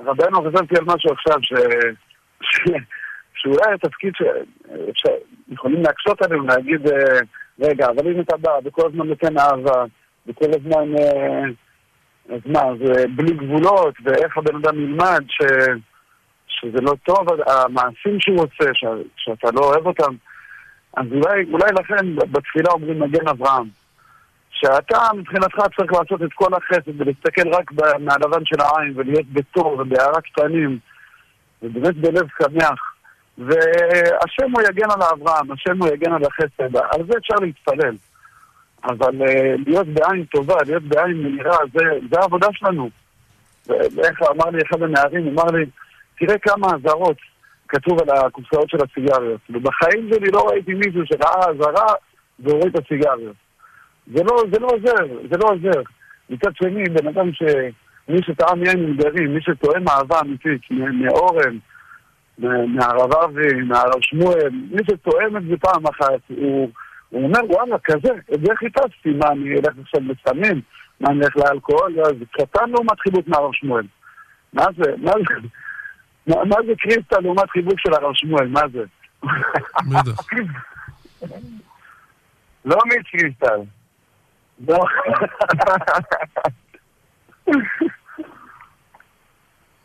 [0.00, 1.52] רבנו חשבתי על משהו עכשיו, ש...
[2.42, 2.70] ש...
[3.34, 4.12] שאולי התפקיד
[4.94, 7.18] שיכולים להקשות עלינו, להגיד, אה,
[7.60, 9.84] רגע, אבל אם אתה בא וכל הזמן נותן אהבה,
[10.26, 11.44] וכל הזמן, אה,
[12.34, 15.42] אז מה, זה בלי גבולות, ואיך הבן אדם ילמד ש...
[16.60, 18.84] שזה לא טוב, המעשים שהוא עושה, ש...
[19.16, 20.14] שאתה לא אוהב אותם,
[20.96, 23.68] אז אולי, אולי לכן בתפילה אומרים מגן אברהם.
[24.50, 30.20] שאתה מבחינתך צריך לעשות את כל החסד ולהסתכל רק מהלבן של העין ולהיות בטוב ובהערה
[30.20, 30.78] קטנים
[31.62, 32.80] ובאמת בלב שמח.
[33.38, 37.96] והשם הוא יגן על אברהם, השם הוא יגן על החסד, על זה אפשר להתפלל.
[38.84, 42.90] אבל אה, להיות בעין טובה, להיות בעין מהירה, זה, זה העבודה שלנו.
[43.66, 45.64] ואיך אמר לי אחד הנערים, אמר לי,
[46.18, 47.16] תראה כמה אזהרות
[47.68, 49.40] כתוב על הקופסאות של הסיגריות.
[49.50, 51.94] ובחיים שלי לא ראיתי מישהו שראה אזהרה
[52.38, 53.36] והוריד את הסיגריות.
[54.06, 55.82] זה לא, זה לא עוזר, זה לא עוזר.
[56.30, 57.42] מצד שני, בן אדם ש...
[58.08, 61.58] מי שטעם יין עם גרים, מי שטועם אהבה אמיתית, מאורן,
[62.38, 66.70] מהרב אבי, מהרב שמואל, מי שטועם את זה פעם אחת, הוא,
[67.08, 70.60] הוא אומר, וואלה, כזה, את זה חיפשתי, מה, אני אלך עכשיו לסמים?
[71.00, 71.92] מה, אני אלך לאלכוהול?
[71.92, 73.86] לא, זה קטן לעומת חיבוק מהרב שמואל.
[74.52, 75.48] מה זה, מה זה,
[76.26, 78.84] מה, זה קריסטל לעומת חיבוק של הרב שמואל, מה זה?
[79.22, 80.26] בטח.
[82.64, 83.60] לא מיץ קריסטל.
[84.68, 84.84] לא.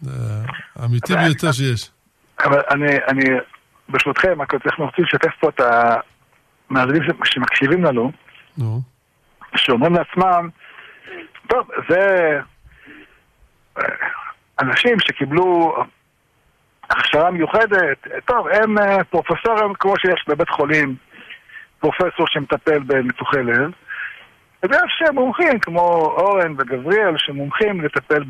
[0.01, 0.12] זה
[0.75, 1.91] האמיתי ביותר שיש.
[2.43, 3.23] אבל אני, אני,
[3.89, 5.62] ברשותכם, אנחנו רוצים לשתף פה את
[6.69, 8.12] המאזינים שמקשיבים לנו,
[8.58, 8.82] נו.
[9.56, 10.49] שאומרים לעצמם,
[11.47, 12.39] טוב, זה
[13.77, 13.84] אה,
[14.62, 15.75] אנשים שקיבלו
[16.91, 20.95] הכשרה מיוחדת, טוב, הם אה, פרופסורים כמו שיש בבית חולים,
[21.80, 23.71] פרופסור שמטפל בניתוחי לב,
[24.63, 25.82] ויש מומחים כמו
[26.17, 28.23] אורן וגבריאל שמומחים לטפל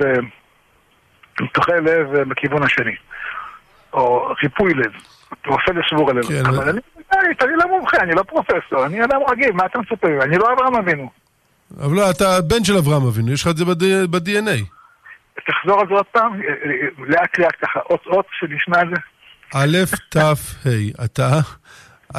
[1.40, 2.96] בניתוחי לב אה, בכיוון השני,
[3.94, 4.92] או ריפוי לב,
[5.48, 6.24] רופא לשבור הלב.
[6.24, 6.80] כן, אבל אני,
[7.14, 10.08] אני, אני לא מומחה, אני לא פרופסור, אני אדם רגיל, מה אתה מצפה?
[10.24, 11.10] אני לא אברהם אבינו.
[11.80, 13.66] אבל לא, אתה בן של אברהם אבינו, יש לך את זה
[14.08, 14.81] ב-DNA.
[15.36, 19.02] תחזור על זה עוד פעם, אה, אה, לאט לאט ככה, אות אות שנשמע את זה.
[19.56, 19.78] א',
[20.10, 21.40] ת', ה', אתה,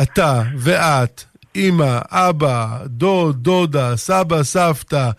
[0.03, 1.25] אתה ואת,
[1.57, 5.11] אמא, אבא, דוד, דודה, סבא, סבתא,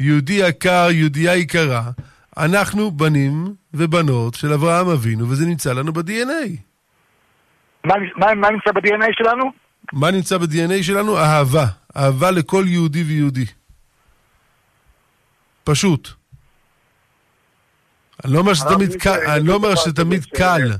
[0.00, 1.82] יהודי יקר, יהודייה יקרה,
[2.36, 6.56] אנחנו בנים ובנות של אברהם אבינו, וזה נמצא לנו ב-DNA.
[7.84, 9.52] מה, מה, מה נמצא ב-DNA שלנו?
[9.92, 11.18] מה נמצא ב-DNA שלנו?
[11.18, 11.66] אהבה.
[11.96, 13.44] אהבה לכל יהודי ויהודי.
[15.64, 16.08] פשוט.
[18.24, 20.24] אני לא אומר שזה הרב תמיד מיכאל, קל, אני לא אומר זה שזה דבר תמיד
[20.24, 20.72] כזה קל.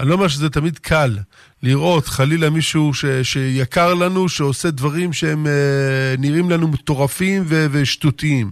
[0.00, 1.18] אני לא אומר שזה תמיד קל
[1.62, 8.50] לראות חלילה מישהו ש, שיקר לנו, שעושה דברים שהם אה, נראים לנו מטורפים ו, ושטותיים.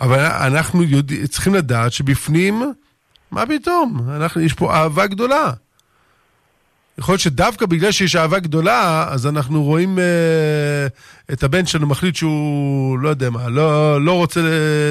[0.00, 2.72] אבל אנחנו יודע, צריכים לדעת שבפנים,
[3.30, 4.10] מה פתאום?
[4.10, 5.52] אנחנו, יש פה אהבה גדולה.
[6.98, 10.04] יכול להיות שדווקא בגלל שיש אהבה גדולה, אז אנחנו רואים אה,
[11.32, 14.40] את הבן שלנו מחליט שהוא, לא יודע מה, לא, לא רוצה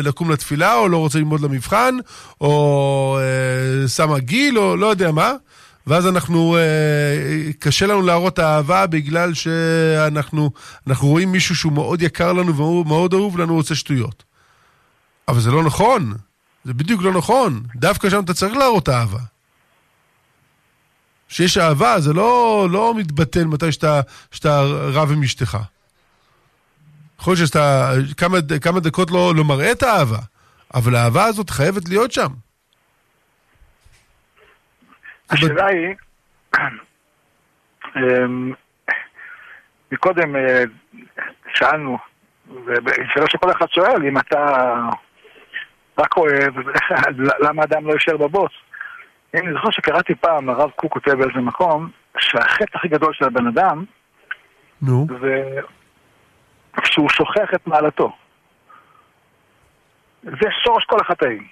[0.03, 1.95] לקום לתפילה, או לא רוצה ללמוד למבחן,
[2.41, 5.33] או אה, שם גיל, או לא יודע מה.
[5.87, 10.51] ואז אנחנו, אה, קשה לנו להראות אהבה בגלל שאנחנו
[10.87, 14.23] אנחנו רואים מישהו שהוא מאוד יקר לנו ומאוד אהוב לנו, הוא עושה שטויות.
[15.27, 16.13] אבל זה לא נכון.
[16.65, 17.63] זה בדיוק לא נכון.
[17.75, 19.19] דווקא שם אתה צריך להראות אהבה.
[21.29, 24.61] שיש אהבה, זה לא, לא מתבטל מתי שאתה, שאתה
[24.93, 25.57] רב עם אשתך.
[27.19, 30.17] יכול להיות שאתה כמה, כמה דקות לא, לא מראה את האהבה,
[30.73, 32.27] אבל האהבה הזאת חייבת להיות שם.
[35.29, 35.95] השאלה היא,
[37.97, 38.53] אמ,
[39.91, 40.63] מקודם אה,
[41.53, 41.97] שאלנו,
[43.13, 44.73] שאלה שכל אחד שואל, אם אתה
[45.97, 46.53] רק אוהב,
[47.47, 48.51] למה אדם לא יישאר בבוס?
[49.33, 53.83] אני זוכר שקראתי פעם, הרב קוק כותב באיזה מקום, שהחטא הכי גדול של הבן אדם
[54.81, 55.07] נו.
[55.21, 55.43] זה
[56.83, 58.15] שהוא שוכח את מעלתו.
[60.23, 61.47] זה שורש כל החטאים.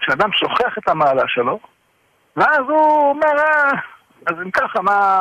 [0.00, 1.58] כשאדם שוכח את המעלה שלו,
[2.36, 3.70] ואז הוא אומר, אה,
[4.26, 5.20] אז אם ככה, מה...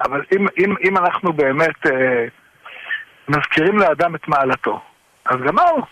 [0.00, 2.24] אבל אם, אם, אם אנחנו באמת אה,
[3.28, 4.80] מזכירים לאדם את מעלתו,
[5.24, 5.82] אז גמרנו.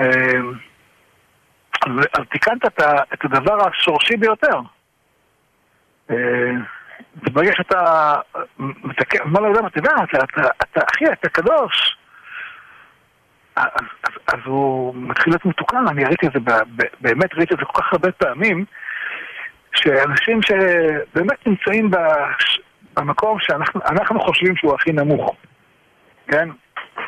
[0.00, 0.40] אה,
[1.86, 4.60] אז, תיקנת את, הדבר השורשי ביותר.
[6.10, 6.16] אה,
[7.14, 8.14] ברגע שאתה
[8.58, 9.90] מתקן, אומר לאדם, אתה יודע,
[10.62, 11.96] אתה, אחי, אתה קדוש.
[13.56, 16.38] אז, הוא מתחיל להיות מתוקן, אני ראיתי את זה,
[17.00, 18.64] באמת ראיתי את זה כל כך הרבה פעמים,
[19.74, 21.90] שאנשים שבאמת נמצאים
[22.94, 25.36] במקום שאנחנו אנחנו חושבים שהוא הכי נמוך,
[26.28, 26.48] כן?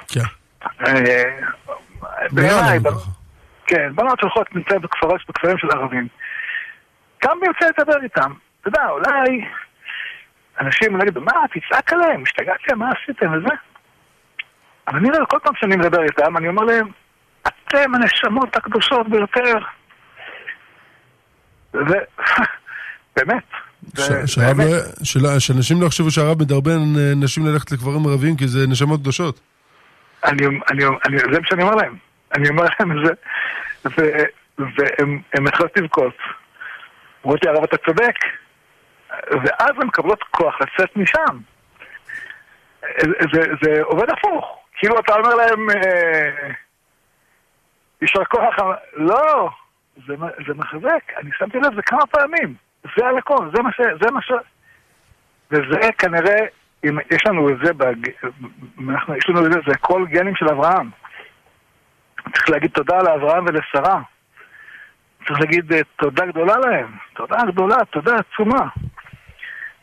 [0.08, 0.20] כן.
[0.86, 1.22] אה,
[2.30, 2.78] בעיניי.
[3.70, 6.08] כן, בנות הולכות נמצאות בכפרים, בכפרים של ערבים.
[7.24, 8.32] גם מי יוצא לדבר איתם.
[8.60, 9.44] אתה יודע, אולי
[10.60, 13.54] אנשים אולי יגידו, מה, תצעק עליהם, השתגעתם, מה עשיתם וזה?
[14.88, 16.88] אבל אני אומר, כל פעם שאני מדבר איתם, אני אומר להם,
[17.42, 19.58] אתם הנשמות הקדושות ביותר.
[21.74, 23.44] ובאמת.
[23.98, 24.60] ש- שהרב
[25.22, 29.40] לא- שאנשים לא יחשבו שהרב מדרבן אה, נשים ללכת לקברים ערבים כי זה נשמות קדושות.
[30.26, 30.30] זה
[31.40, 32.09] מה שאני אומר להם.
[32.34, 33.12] אני אומר להם את זה,
[34.58, 36.16] והם הם מתחילות לבכות.
[37.24, 38.14] אומרות לי, הרב, אתה צודק.
[39.12, 41.38] ואז הן מקבלות כוח לצאת משם.
[43.62, 44.58] זה, עובד הפוך.
[44.74, 46.50] כאילו אתה אומר להם, אה,
[48.02, 48.54] יישר כוח,
[48.94, 49.50] לא,
[50.06, 52.54] זה, מחזק, אני שמתי לב זה כמה פעמים,
[52.96, 53.80] זה על הכל, זה מה ש...
[54.02, 54.32] זה מה ש...
[55.50, 56.46] וזה כנראה,
[56.84, 58.08] אם יש לנו את זה, בג...
[59.16, 60.90] יש לנו את זה, זה כל גנים של אברהם.
[62.34, 64.00] צריך להגיד תודה לאברהם ולשרה.
[65.26, 68.68] צריך להגיד אה, תודה גדולה להם, תודה גדולה, תודה עצומה.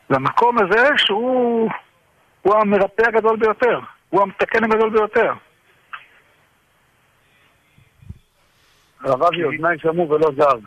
[0.09, 1.69] למקום הזה שהוא
[2.41, 5.33] הוא המרפא הגדול ביותר, הוא המתקן הגדול ביותר.
[9.01, 10.57] הרב אבי, אוזניי שמעו ולא זר.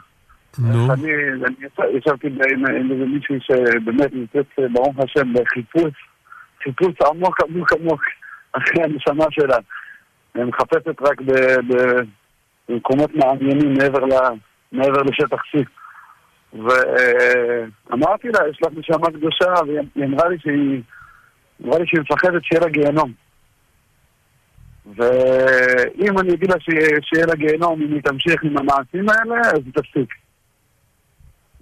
[0.58, 0.92] נו.
[0.92, 1.12] אני
[1.44, 5.92] אני ישבתי עם עם איזה מישהי שבאמת נמצאת ברוך השם בחיפוש,
[6.62, 8.02] חיפוש עמוק עמוק עמוק
[8.52, 9.56] אחרי הנשמה שלה.
[10.34, 11.20] מחפשת רק
[12.68, 14.34] במקומות מעניינים מעבר ל-
[14.72, 15.58] מעבר לשטח C.
[16.52, 20.82] ואמרתי לה, יש לך נשמה קדושה, והיא אמרה לי שהיא
[21.64, 23.12] אמרה לי שהיא מפחדת שיהיה לה גיהנום.
[24.96, 26.60] ואם אני אגיד לה
[27.02, 30.14] שיהיה לה גיהנום אם היא תמשיך עם המעשים האלה, אז היא תפסיק.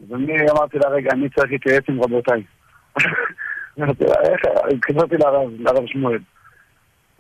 [0.02, 2.42] אז אני אמרתי לה, רגע, אני צריך להתייעץ עם רבותיי.
[3.78, 4.40] אמרתי לה, איך,
[4.74, 5.14] התקשרתי
[5.58, 6.18] לרב שמואל.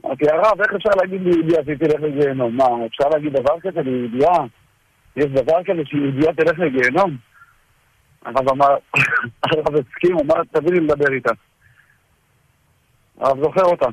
[0.04, 2.56] אמרתי, הרב, איך אפשר להגיד ליהודייה שהיא תלך לגיהנום?
[2.56, 4.32] מה, אפשר להגיד דבר כזה ליהודייה?
[5.16, 7.16] יש דבר כזה שיהודייה תלך לגיהנום?
[8.24, 8.76] הרב אמר,
[9.46, 11.32] הרב הסכים, אמר, תביא לי לדבר איתה.
[13.20, 13.86] הרב זוכר אותה.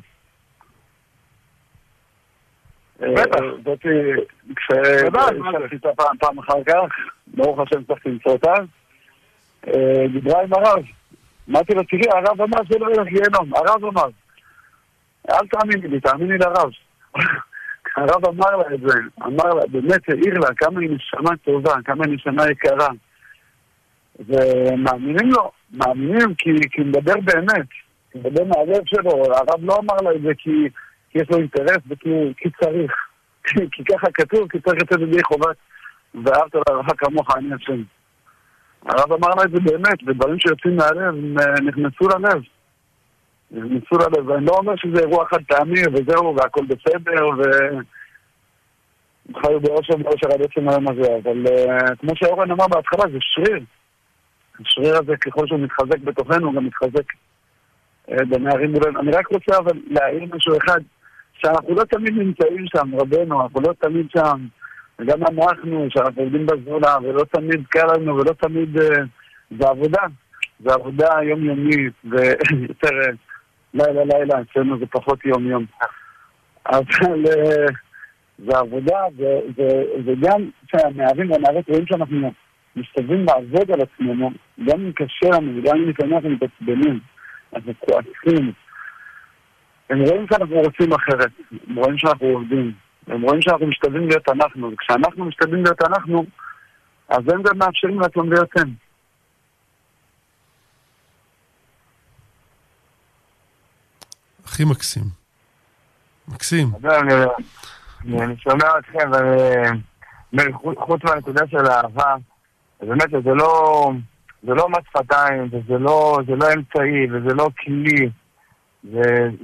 [3.00, 3.42] בטח.
[3.42, 3.88] אה, זאתי,
[4.56, 5.90] כשישבתי איתה
[6.20, 6.96] פעם, אחר כך,
[7.28, 8.54] ברוך השם הצלחתי למצוא אותה,
[9.68, 10.84] אה, דיברה עם הרב.
[11.50, 14.10] אמרתי לו, תראי, הרב אמר שלא ילך גיהנום, הרב אמר.
[15.30, 16.70] אל תאמיני לי, תאמיני לרב.
[17.98, 22.06] הרב אמר לה את זה, אמר לה, באמת העיר לה כמה היא נשמה טובה, כמה
[22.06, 22.88] היא נשמה יקרה.
[24.20, 27.68] ומאמינים לו, מאמינים כי, כי הוא מדבר באמת,
[28.14, 30.70] הוא מדבר מהלב שלו, הרב לא אמר לה את זה כי,
[31.10, 32.92] כי יש לו אינטרס וכי כי צריך,
[33.72, 35.56] כי, ככה כתוב, כי צריך לצאת ידי חובת
[36.14, 37.82] ואהבת לרעך כמוך אני השם.
[38.86, 42.42] הרב אמר לה את זה באמת, ודברים שיוצאים מהלב אה, נכנסו ללב.
[43.56, 47.42] נכנסו ללב, ואני לא אומר שזה אירוע חד פעמי וזהו, והכל בסדר, ו...
[49.30, 53.18] הם חיו באושר ואושר עד עצם היום הזה, אבל uh, כמו שאורן אמר בהתחלה, זה
[53.20, 53.64] שריר.
[54.62, 57.12] השריר הזה, ככל שהוא מתחזק בתוכנו, הוא גם מתחזק
[58.10, 59.00] uh, בנערים מולנו.
[59.00, 60.80] אני רק רוצה אבל להעיר משהו אחד,
[61.34, 64.48] שאנחנו לא תמיד נמצאים שם, רבנו, אנחנו לא תמיד שם,
[65.00, 68.78] וגם אנחנו, שאנחנו עובדים בזולה, ולא תמיד קל לנו, ולא תמיד...
[68.78, 69.06] Uh,
[69.60, 70.02] זה עבודה.
[70.60, 72.90] זה עבודה יומיומית, ויותר
[73.76, 75.66] uh, לילה-לילה, אצלנו זה פחות יום-יום.
[76.68, 77.24] אבל...
[77.26, 77.72] Uh,
[78.38, 79.00] זה עבודה,
[80.06, 82.32] וגם כשהנערים והנערות רואים שאנחנו
[82.76, 84.32] משתדלים לעבוד על עצמנו,
[84.66, 87.00] גם אם קשה לנו וגם אם לפעמים אנחנו מתעצבנים,
[87.56, 88.52] אנחנו כועסים.
[89.90, 91.32] הם רואים שאנחנו רוצים אחרת,
[91.68, 92.72] הם רואים שאנחנו עובדים,
[93.08, 96.26] הם רואים שאנחנו משתדלים להיות אנחנו, וכשאנחנו משתדלים להיות אנחנו,
[97.10, 98.85] אז הם גם מאפשרים לעצמם להיות הם.
[104.46, 105.04] הכי מקסים.
[106.28, 106.68] מקסים.
[108.04, 110.54] אני- שומע אתכם, ואני...
[110.78, 112.16] חוץ מהנקודה של האהבה,
[112.82, 113.92] באמת זה לא...
[114.44, 118.10] זה לא מס שפתיים, וזה לא, זה לא אמצעי, וזה לא כלי,
[118.84, 119.02] זה,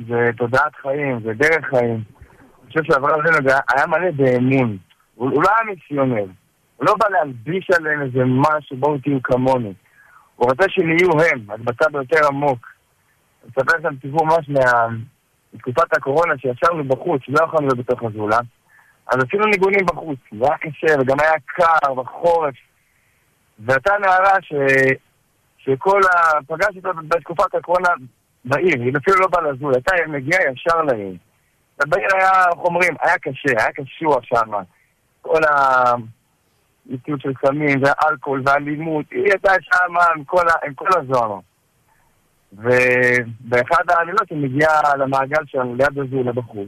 [0.08, 2.04] זה תודעת חיים, זה דרך חיים.
[2.64, 4.78] אני חושב שאברהם אבינו היה- מלא באמון.
[5.16, 6.26] הוא, לא היה מיסיונר.
[6.78, 9.74] הוא לא בא להלביש עליהם איזה משהו, בואו תהיו כמוני.
[10.36, 12.71] הוא רוצה שהם יהיו הם, הדבקה ביותר עמוק.
[13.50, 14.88] אספר לכם סיפור ממש מה...
[15.54, 18.38] בתקופת הקורונה שישבנו בחוץ, לא יכולנו להיות בתוך הזולה,
[19.12, 22.54] אז עשינו ניגונים בחוץ, זה היה קשה וגם היה קר בחורף.
[23.60, 24.54] והייתה נערה ש...
[25.58, 26.42] שכל ה...
[26.48, 27.90] פגשתי אותה בתקופת הקורונה
[28.46, 31.16] בעיר, היא אפילו לא באה לזול, הייתה מגיעה ישר לעיר.
[31.84, 34.52] ובעיר היה, איך אומרים, היה קשה, היה קשוח שם.
[35.22, 40.66] כל המציאות של סמים ואלכוהול ואלימות, היא הייתה שם עם כל, ה...
[40.66, 41.40] עם כל הזוהר.
[42.54, 46.68] ובאחד הלילות היא מגיעה למעגל שלנו ליד הזולה בחוץ.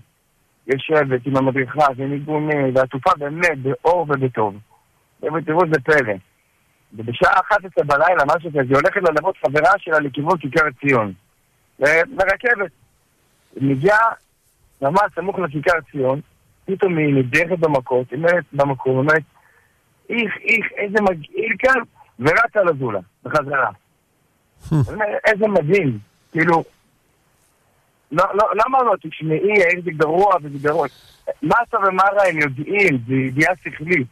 [0.67, 4.55] יושבת עם המדריכה וניגונים, ועטופה באמת באור ובטוב.
[5.23, 6.13] ובטבעות זה פלא.
[6.93, 11.13] ובשעה 11 בלילה, משהו כזה, היא הולכת ללוות חברה שלה לכיוון כיכר ציון.
[11.79, 12.71] לרכבת.
[13.55, 14.11] היא מגיעה
[14.81, 16.21] ממש סמוך לכיכר ציון,
[16.65, 19.23] פתאום היא נדרכת במכות, היא אומרת במקום, אומרת,
[20.09, 21.81] איך, איך, איזה מגעיל כאן,
[22.19, 23.69] ורצה לזולה, בחזרה.
[25.25, 25.99] איזה מדהים,
[26.31, 26.63] כאילו,
[28.11, 30.87] לא, לא, לא אמרנו, תשמעי, האם זה גרוע וזה גרוע.
[31.41, 34.07] מה טוב ומה רע הם יודעים, זה ידיעה שכלית.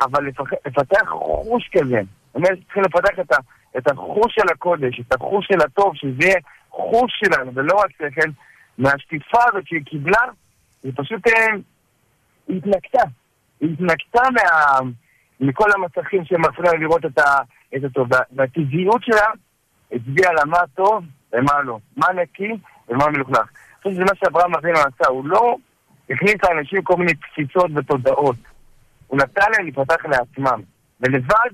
[0.00, 0.26] אבל
[0.66, 2.00] לפתח חוש כזה,
[2.34, 3.18] אומר שצריכים לפתח
[3.78, 6.38] את, החוש של הקודש, את החוש של הטוב, שזה יהיה
[6.70, 8.30] חוש שלנו, ולא רק שכל.
[8.78, 10.22] מהשטיפה הזאת שהיא קיבלה,
[10.82, 11.46] היא פשוט אה,
[12.48, 13.02] התנקתה.
[13.60, 14.22] היא התנקתה
[15.40, 17.18] מכל המסכים שמפריעים לראות את
[17.84, 18.08] הטוב.
[18.32, 19.26] והטבעיות שלה
[19.92, 21.78] הצביעה לה מה טוב ומה לא.
[21.96, 22.52] מה נקי
[22.88, 23.38] ומה מלוכלך.
[23.38, 25.08] אני חושב שזה מה שאברהם אבינו עשה.
[25.08, 25.56] הוא לא
[26.10, 28.36] הכניס לאנשים כל מיני תפיסות ותודעות.
[29.06, 30.62] הוא נתן להם להיפתח לעצמם.
[31.00, 31.50] ולבד,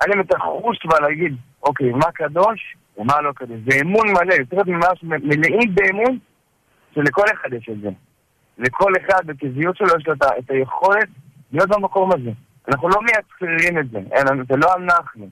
[0.00, 3.58] היה להם את החוש כבר להגיד, אוקיי, מה קדוש ומה לא קדוש.
[3.70, 6.18] זה אמון מלא, צריך להיות ממש מלאים באמון,
[6.94, 7.88] שלכל אחד יש את זה.
[8.58, 11.08] לכל אחד בטבעיות שלו יש לו את היכולת
[11.52, 12.30] להיות במקום הזה.
[12.68, 13.98] אנחנו לא מייצרים את זה,
[14.48, 15.28] זה לא אנחנו.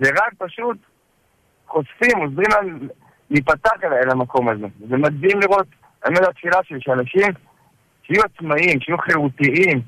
[0.00, 0.78] זה רק פשוט
[1.72, 2.88] חושפים, עוזרים להם
[3.30, 4.66] להיפתח אל, אל המקום הזה.
[4.88, 5.66] זה מדהים לראות,
[6.04, 7.32] אני אומר התפילה שלי, שאנשים
[8.02, 9.80] שיהיו עצמאיים, שיהיו חירותיים,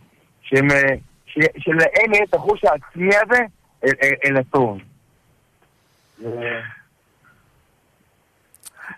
[0.43, 0.95] שהם, אה,
[1.27, 3.41] ש, שלהם יהיה את החוש העצמי הזה
[3.85, 4.79] אל, אל, אל הטוב.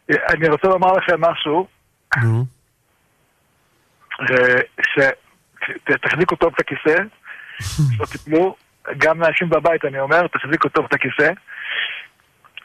[0.09, 1.67] אני רוצה לומר לכם משהו,
[2.23, 2.45] נו.
[5.89, 7.03] שתחזיקו טוב את הכיסא,
[7.97, 8.57] שלא תיפלו,
[8.99, 11.33] גם לאנשים בבית אני אומר, תחזיקו טוב את הכיסא.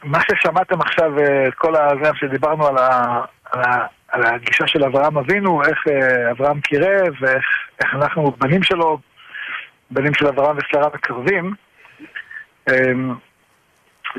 [0.03, 3.21] מה ששמעתם עכשיו, אה, את כל הזה שדיברנו על, ה,
[3.51, 8.99] על, ה, על הגישה של אברהם אבינו, איך אה, אברהם קירב, ואיך אנחנו בנים שלו,
[9.91, 11.53] בנים של אברהם ושרה מקרבים,
[12.69, 13.15] אמ,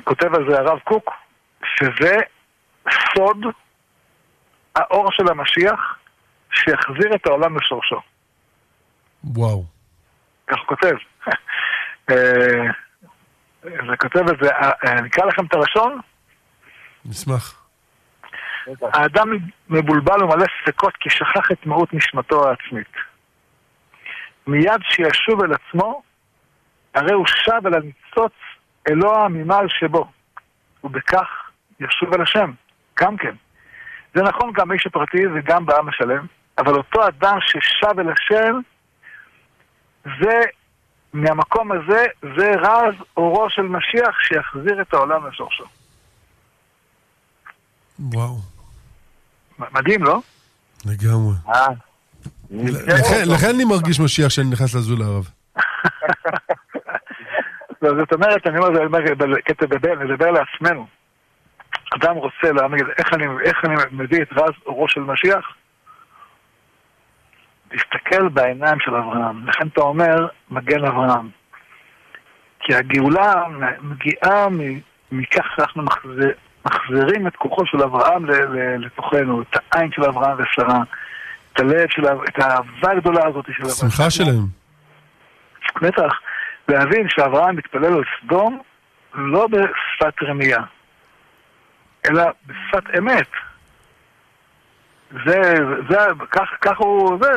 [0.05, 1.11] כותב על זה הרב קוק,
[1.65, 2.17] שזה
[2.91, 3.47] סוד
[4.77, 5.99] האור של המשיח
[6.53, 8.01] שיחזיר את העולם לשורשו.
[9.25, 9.65] וואו.
[10.47, 10.97] כך הוא כותב.
[13.65, 16.01] אה, זה כותב את זה, אה, אני אקרא לכם את הלשון.
[17.05, 17.63] נשמח.
[18.83, 19.29] האדם
[19.69, 22.93] מבולבל ומלא ספקות כי שכח את מהות נשמתו העצמית.
[24.47, 26.03] מיד שישוב אל עצמו,
[26.95, 28.33] הרי הוא שב אל הניצוץ
[28.91, 30.11] אלוה ממעל שבו,
[30.85, 31.51] ובכך
[31.81, 32.53] ישוב אל השם,
[33.01, 33.35] גם כן.
[34.15, 36.27] זה נכון גם באיש הפרטי וגם בעם השלם,
[36.59, 38.61] אבל אותו אדם ששב אל השם,
[40.05, 40.41] זה,
[41.13, 42.05] מהמקום הזה,
[42.37, 45.65] זה רז אורו של משיח שיחזיר את העולם לשורשו.
[48.01, 48.37] וואו.
[49.59, 50.21] מדהים, לא?
[50.87, 51.35] לגמרי.
[51.49, 51.67] אה,
[52.51, 55.29] לכן- לכן אני מרגיש משיח שאני נכנס לזול הרב.
[57.83, 58.69] לא, זאת אומרת, אני אומר,
[59.17, 60.87] בקטע בבל, נדבר לעצמנו.
[61.97, 65.45] אדם רוצה להגיד, איך אני, איך אני מביא את רז אורו של משיח?
[67.73, 69.49] תסתכל בעיניים של אברהם.
[69.49, 71.29] לכן אתה אומר, מגן אברהם.
[72.61, 73.33] כי הגאולה
[73.81, 74.47] מגיעה
[75.13, 76.33] מכך שאנחנו מחזיר,
[76.67, 78.27] מחזירים את כוחו של אברהם
[78.79, 80.83] לתוכנו, את העין של אברהם ושרה,
[81.53, 83.91] את הלב של, את האהבה הגדולה הזאת של אברהם.
[83.91, 84.47] שמחה שלהם.
[85.83, 86.21] בטח,
[86.69, 88.61] להבין שאברהם מתפלל על סדום
[89.15, 90.63] לא בשפת רמייה,
[92.11, 93.29] אלא בשפת אמת.
[95.27, 95.55] זה,
[95.91, 95.97] זה,
[96.31, 97.31] כך, כך הוא, זה,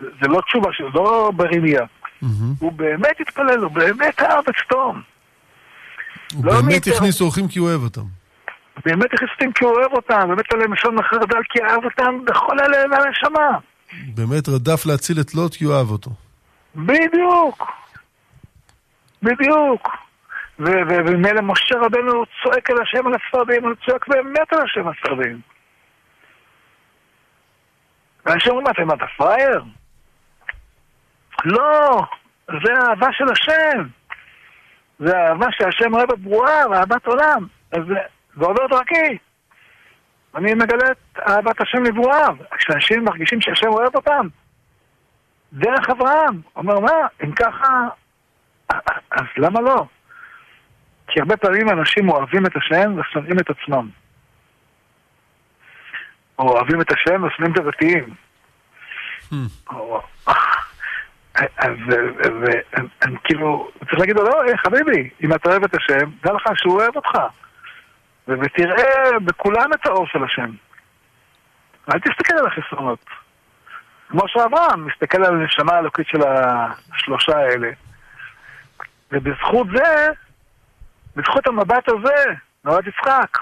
[0.00, 1.84] זה לא תשובה שלו, לא ברמייה.
[2.22, 2.54] מהמם.
[2.58, 5.02] הוא באמת התפלל, הוא באמת אהב את סדום.
[6.34, 6.86] הוא לא באמת.
[6.86, 8.04] הכניס אורחים כי הוא אוהב אותם.
[8.84, 12.90] באמת הכניסים כי הוא אוהב אותם, באמת עליהם לשון מחרדל כי אהב אותם בכל הלב
[12.90, 13.58] והנשמה.
[14.14, 16.10] באמת רדף להציל את לוט כי הוא אהב אותו.
[16.76, 17.72] בדיוק.
[19.22, 19.88] בדיוק.
[20.60, 24.86] ו- ו- ומילא משה רבנו צועק על השם על הספרדים, הוא צועק באמת על השם
[24.86, 25.40] על הספרדים.
[28.26, 29.62] ואנשים אומרים, מה, אתה פראייר?
[31.44, 32.02] לא,
[32.46, 33.88] זה האהבה של השם.
[34.98, 37.46] זה האהבה שהשם אוהב את ברורה ואהבת עולם.
[37.72, 37.80] אז
[38.36, 39.18] זה עובר דרכי.
[40.34, 42.36] אני מגלה את אהבת השם לברואיו.
[42.50, 44.26] כשאנשים מרגישים שהשם אוהב אותם,
[45.52, 46.40] דרך אברהם.
[46.56, 47.88] אומר, מה, אם ככה,
[49.10, 49.86] אז למה לא?
[51.08, 53.88] כי הרבה פעמים אנשים אוהבים את השם ושונאים את עצמם.
[56.38, 58.14] או אוהבים את השם ושונאים את הדתיים.
[61.34, 61.72] אז
[63.24, 66.80] כאילו, צריך להגיד לו, לא, היי חביבי, אם אתה אוהב את השם, דע לך שהוא
[66.80, 67.18] אוהב אותך.
[68.28, 70.50] ותראה בכולם את האור של השם.
[71.94, 73.04] אל תסתכל על החסרונות.
[74.08, 76.20] כמו שאברהם מסתכל על הנשמה האלוקית של
[76.92, 77.70] השלושה האלה.
[79.12, 80.08] ובזכות זה,
[81.16, 82.24] בזכות המבט הזה,
[82.64, 83.38] נולד יצחק.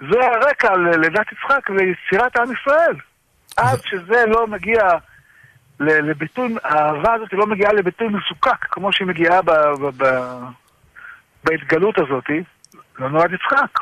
[0.00, 2.96] זה הרקע ללידת יצחק ליצירת עם ישראל.
[3.56, 4.82] עד שזה לא מגיע
[5.80, 10.06] לביטוי, האהבה הזאת לא מגיעה לביטוי מסוכק, כמו שהיא מגיעה ב, ב, ב,
[11.44, 12.24] בהתגלות הזאת,
[12.98, 13.78] לא נולד יצחק.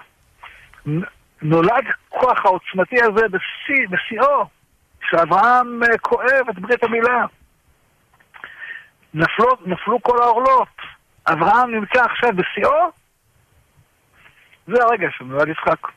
[1.42, 4.46] נולד כוח העוצמתי הזה בשיא, בשיאו,
[5.10, 7.24] שאברהם אה, כואב את ברית המילה.
[9.14, 10.68] נפלו, נפלו כל האורלות.
[11.26, 12.90] אברהם נמצא עכשיו בשיאו,
[14.66, 15.88] זה הרגע שנולד יצחק.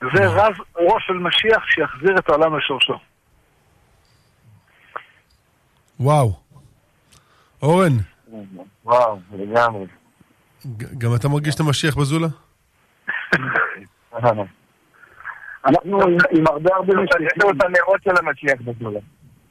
[0.00, 2.98] זה רז אורו של משיח שיחזיר את העולם לשורשו.
[6.00, 6.32] וואו.
[7.62, 7.92] אורן,
[8.84, 9.86] וואו, לגמרי.
[10.98, 12.26] גם אתה מרגיש את המשיח בזולה?
[15.66, 17.50] אנחנו עם- הרבה הרבה תראו משליחים.
[17.56, 19.00] את הנרות של המשיח בגולה.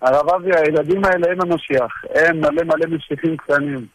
[0.02, 1.92] הרב אבי, הילדים האלה הם המשיח.
[2.16, 3.86] הם מלא מלא משליחים קטנים.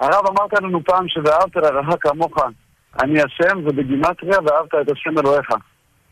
[0.00, 2.36] הרב אמרת לנו פעם ש"ואהבת לרעך כמוך".
[3.02, 5.48] אני השם, זה בגימטריה, ואהבת את השם אלוהיך.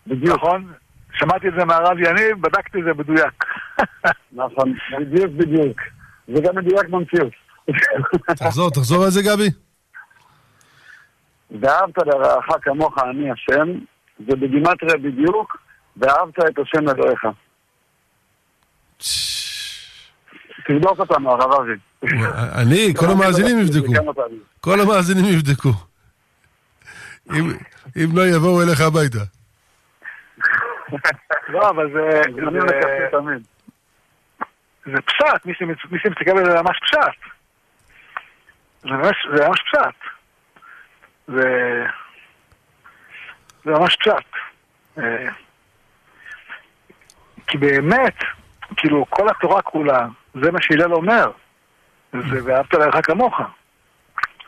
[0.06, 0.36] בדיוק.
[0.36, 0.72] נכון?
[1.18, 3.44] שמעתי את זה מהרב יניב, בדקתי את זה מדויק.
[4.32, 5.80] נכון, בדיוק בדיוק.
[6.34, 7.32] זה גם מדויק במציאות.
[8.26, 9.50] תחזור, תחזור על זה, גבי.
[11.60, 13.68] ואהבת לרעך כמוך אני השם,
[14.18, 15.56] זה בגימטריה בדיוק,
[15.96, 17.26] ואהבת את השם אלוהיך.
[20.68, 21.72] תבדוק אותנו, הרב אבי.
[22.62, 23.92] אני, כל המאזינים יבדקו.
[24.60, 25.72] כל המאזינים יבדקו.
[27.30, 27.52] אם,
[28.14, 29.18] לא, יבואו אליך הביתה.
[31.48, 32.20] לא, אבל זה...
[32.26, 33.46] אני זה- מקווה תמיד.
[34.86, 35.54] זה פשט, מי
[35.98, 37.30] שמסתכל על זה זה ממש פשט.
[38.82, 39.26] זה ממש,
[39.62, 40.10] פשט.
[41.28, 41.42] זה...
[43.64, 44.12] זה ממש פשט.
[44.98, 45.28] אה,
[47.46, 48.14] כי באמת,
[48.76, 51.30] כאילו, כל התורה כולה, זה מה שהלל אומר.
[52.12, 53.40] זה ואהבת לרעך כמוך.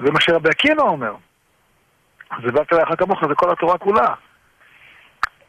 [0.05, 1.14] זה מה שרבי עקיבא אומר.
[2.31, 4.14] זה ואהבת לרעך כמוך, זה כל התורה כולה.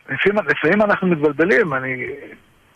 [0.10, 2.06] לפעמים, לפעמים אנחנו מתבלבלים, אני...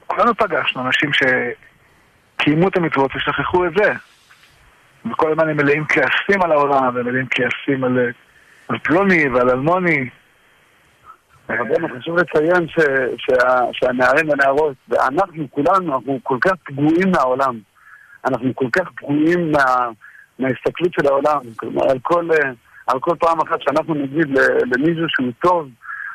[0.08, 3.93] כולנו פגשנו אנשים שקיימו את המצוות ושכחו את זה.
[5.12, 8.12] וכל הזמן הם מלאים כעסים על העולם, ומלאים כעסים על,
[8.70, 10.10] על פלוני ועל אלמוני.
[11.99, 12.80] חשוב לציין ש,
[13.18, 17.60] שה, שהנערים והנערות, ואנחנו כולנו, אנחנו כל כך פגועים מהעולם.
[18.26, 19.89] אנחנו כל כך פגועים מה,
[20.39, 21.39] מההסתכלות של העולם.
[21.56, 22.51] כלומר, על כל, אה,
[22.88, 24.27] על כל פעם אחת שאנחנו נגיד
[24.75, 25.69] למישהו שהוא טוב,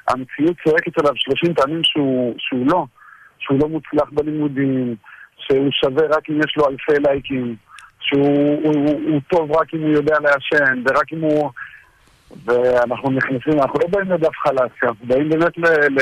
[0.08, 2.84] המציאות צועקת עליו 30 פעמים שהוא, שהוא לא.
[3.38, 4.96] שהוא לא מוצלח בלימודים,
[5.36, 7.56] שהוא שווה רק אם יש לו אלפי לייקים,
[8.00, 11.50] שהוא הוא, הוא, הוא טוב רק אם הוא יודע לעשן, ורק אם הוא...
[12.44, 16.00] ואנחנו נכנסים, אנחנו לא באים לדף חלק, אנחנו באים באמת ל, ל,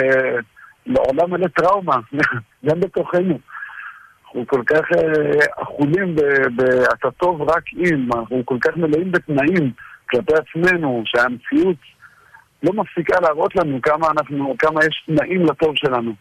[0.86, 1.96] לעולם מלא טראומה,
[2.66, 3.38] גם בתוכנו.
[4.24, 6.20] אנחנו כל כך אה, אכולים ב...
[6.94, 9.70] אתה טוב רק אם, אנחנו כל כך מלאים בתנאים
[10.11, 11.76] כלפי עצמנו, שהמציאות
[12.62, 16.12] לא מפסיקה להראות לנו כמה אנחנו, כמה יש תנאים לטוב שלנו.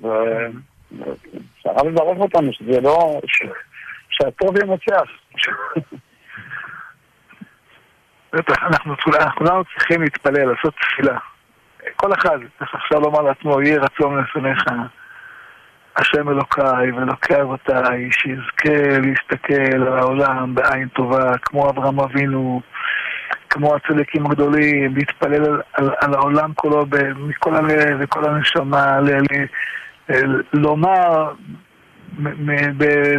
[0.00, 3.20] והרב יברך אותנו שזה לא...
[4.10, 5.10] שהטוב ינצח.
[8.32, 8.94] בטח, אנחנו
[9.38, 11.18] כולנו צריכים להתפלל, לעשות תפילה.
[11.96, 14.64] כל אחד צריך עכשיו לומר לעצמו, יהי רצון לפניך,
[15.96, 22.60] השם אלוקיי ואלוקי אבותיי, שיזכה להסתכל על העולם בעין טובה, כמו אברהם אבינו,
[23.50, 26.84] כמו הצדיקים הגדולים, להתפלל על, על, על העולם כולו
[27.16, 29.46] מכל הלב וכל הנשמה, ל, ל,
[30.08, 31.32] ל, לומר
[32.18, 33.18] מ- מ- ב-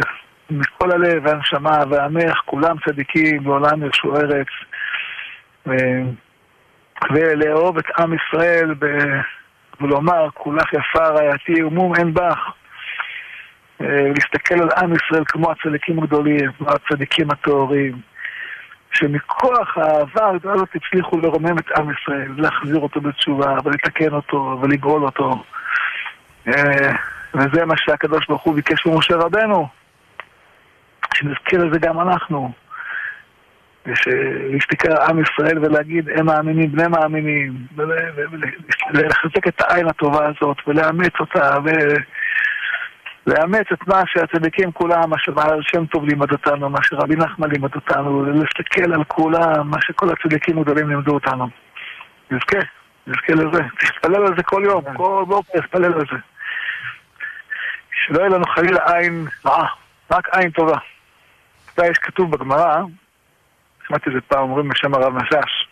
[0.50, 4.46] מכל הלב והנשמה והעמך, כולם צדיקים בעולם ירשו ארץ.
[5.66, 6.10] ו-
[7.10, 9.20] ולאהוב את עם ישראל ב-
[9.80, 12.38] ולומר, כולך יפה רעייתי ומום אין בך.
[13.80, 18.00] אה, להסתכל על עם ישראל כמו הצדיקים הגדולים, כמו הצדיקים הטהורים,
[18.92, 25.04] שמכוח האהבה הגדולה הזאת הצליחו לרומם את עם ישראל, ולהחזיר אותו בתשובה, ולתקן אותו, ולגאול
[25.04, 25.44] אותו.
[26.48, 26.92] אה,
[27.34, 29.68] וזה מה שהקדוש ברוך הוא ביקש ממשה רבנו,
[31.14, 32.52] שנזכיר לזה גם אנחנו.
[34.50, 38.50] להסתכל על עם ישראל ולהגיד הם מאמינים, בני מאמינים, ול- ול-
[38.94, 41.58] ולחזק את העין הטובה הזאת ולאמץ אותה
[43.26, 47.74] ולאמץ את מה שהצדיקים כולם, מה שבעל שם טוב לימד אותנו, מה שרבי נחמן לימד
[47.74, 51.48] אותנו, להסתכל על כולם, מה שכל הצדיקים הגדולים לימדו אותנו.
[52.30, 52.58] נזכה,
[53.06, 53.62] נזכה לזה.
[53.78, 56.18] תתפלל על זה כל יום, כל בוקר תתפלל על זה.
[57.90, 59.66] שלא יהיה לנו חלילה עין רעה,
[60.10, 60.78] רק עין טובה.
[61.74, 62.82] אתה יודע, יש כתוב בגמרא,
[63.86, 65.68] שמעתי את זה פעם, אומרים בשם הרב משאש.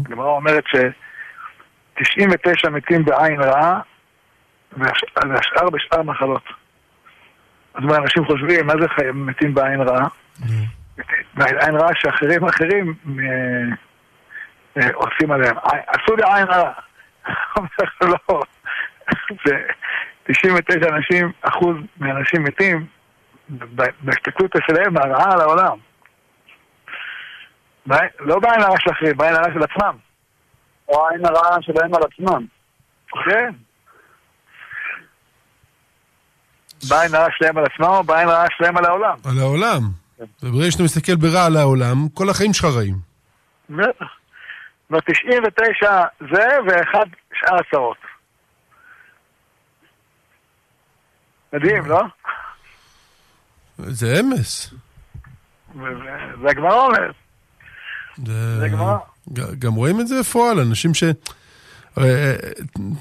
[0.00, 3.80] הגמרא אומרת ש-99 מתים בעין רעה,
[4.76, 6.42] והשאר בשאר מחלות.
[7.74, 10.08] אז מה, אנשים חושבים, מה זה חיים מתים בעין רעה?
[10.40, 10.64] נו.
[11.34, 13.76] בעין רעה שאחרים אחרים אה,
[14.76, 15.56] אה, עושים עליהם.
[15.86, 16.72] עשו לי עין רעה.
[18.10, 18.42] לא,
[19.46, 19.56] זה
[20.24, 22.86] 99 אנשים, אחוז מאנשים מתים
[24.00, 25.76] בהסתכלות שלהם מהרעה על העולם.
[28.20, 29.96] לא בעין הרע של אחרים, בעין הרע של עצמם.
[30.88, 32.46] או העין הרעה שלהם על עצמם.
[33.24, 33.52] כן.
[36.88, 39.14] בעין הרע שלהם על עצמם או בעין הרע שלהם על העולם.
[39.24, 39.80] על העולם.
[40.42, 42.96] וברגע שאתה מסתכל ברע על העולם, כל החיים שלך רעים.
[43.70, 43.80] בטח.
[44.00, 47.96] זאת אומרת, 99 זה ואחד שאר עשרות.
[51.52, 52.00] מדהים, לא?
[53.78, 54.74] זה אמס.
[55.74, 57.14] זה הגמרא אומרת.
[58.58, 58.96] זה גמרא.
[59.32, 61.04] ג- גם רואים את זה בפועל, אנשים ש...
[61.96, 62.34] הרי, אה,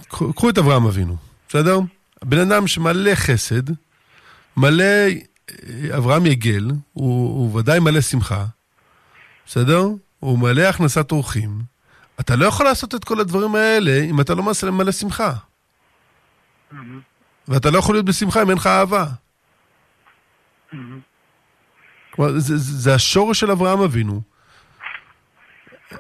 [0.09, 1.15] קחו קחו את אברהם אבינו,
[1.49, 1.79] בסדר?
[2.25, 3.69] בן אדם שמלא חסד,
[4.57, 8.45] מלא, אה, אברהם יגל, הוא, הוא ודאי מלא שמחה,
[9.45, 9.87] בסדר?
[10.19, 11.61] הוא מלא הכנסת אורחים.
[12.19, 15.33] אתה לא יכול לעשות את כל הדברים האלה אם אתה לא מלא, מלא שמחה.
[17.47, 19.05] ואתה לא יכול להיות בשמחה אם אין לך אהבה.
[22.11, 24.21] כלומר, זה, זה, זה השורש של אברהם אבינו.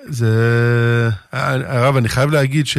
[0.03, 1.09] זה...
[1.31, 2.77] הרב, אני חייב להגיד ש...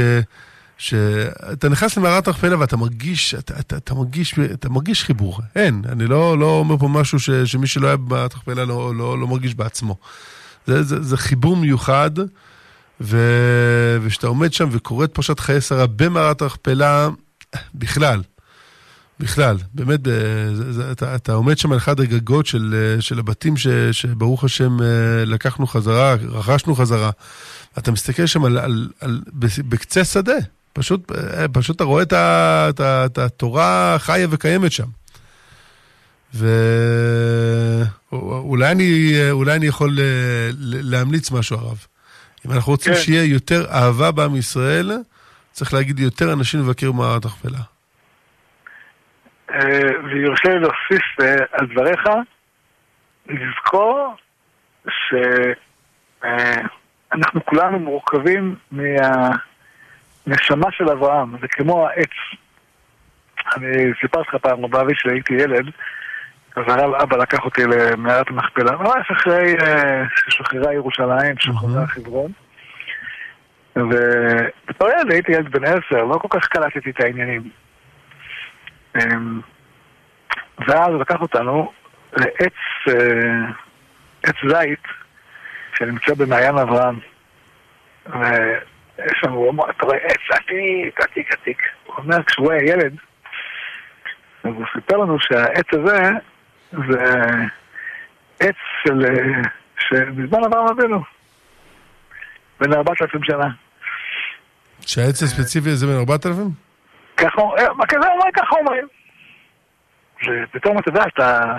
[0.82, 5.40] שאתה נכנס למערת ארפלה ואתה מרגיש, אתה, אתה, אתה, מרגיש, אתה מרגיש חיבור.
[5.56, 9.18] אין, אני לא, לא אומר פה משהו ש, שמי שלא היה במערת ארפלה לא, לא,
[9.18, 9.96] לא מרגיש בעצמו.
[10.66, 12.10] זה, זה, זה חיבור מיוחד,
[13.00, 13.18] ו,
[14.02, 17.08] ושאתה עומד שם וקורא את פרשת חיי שרה במערת ארפלה,
[17.74, 18.22] בכלל,
[19.20, 20.12] בכלל, באמת, אה,
[20.54, 24.44] זה, זה, אתה, אתה עומד שם על אחד הגגות של, אה, של הבתים ש, שברוך
[24.44, 27.10] השם אה, לקחנו חזרה, רכשנו חזרה.
[27.78, 29.20] אתה מסתכל שם על, על, על,
[29.68, 30.32] בקצה שדה,
[30.72, 31.12] פשוט,
[31.52, 34.86] פשוט אתה רואה את, התורה חיה וקיימת שם.
[38.12, 39.90] ואולי אני, אולי אני יכול
[40.62, 41.86] להמליץ משהו, הרב.
[42.46, 42.98] אם אנחנו רוצים כן.
[42.98, 44.92] שיהיה יותר אהבה בעם ישראל,
[45.50, 47.58] צריך להגיד יותר אנשים לבקר במערת הכפלה.
[49.50, 49.58] אה,
[50.04, 52.00] ויורשה לי להוסיף אה, על דבריך,
[53.28, 54.14] לזכור
[57.12, 58.56] שאנחנו כולנו מורכבים
[60.26, 62.10] מהנשמה של אברהם, זה כמו העץ.
[63.56, 65.66] אני סיפרתי לך פעם, באבי שהייתי ילד,
[66.56, 72.32] אז הרב אבא לקח אותי למערת המכפלה, ממש אחרי אה, ששוחררה ירושלים, שוחררה חברון.
[73.76, 77.50] ובתור ילד הייתי ילד בן עשר, לא כל כך קלטתי את העניינים.
[78.96, 79.40] אמ,
[80.68, 81.72] ואז הוא לקח אותנו
[82.16, 82.52] לעץ
[82.88, 83.50] אה,
[84.22, 84.82] עץ זית
[85.78, 86.98] שנמצא במעיין אברהם.
[88.98, 91.62] ויש לנו, הוא אומר, אתה רואה עץ עתיק, עתיק, עתיק.
[91.86, 92.96] הוא אומר, כשהוא היה ילד,
[94.44, 95.98] אז הוא סיפר לנו שהעץ הזה
[96.72, 97.20] זה
[98.40, 99.04] עץ של...
[99.04, 99.42] אה,
[99.88, 101.02] שבזמן אברהם אבינו,
[102.60, 103.48] בן 4,000 שנה.
[104.80, 106.50] שהעץ הספציפי הזה בן 4,000?
[107.16, 108.88] ככה, אה, כזה אומר, ככה אומרים.
[110.28, 111.58] ופתאום אתה יודע, אתה,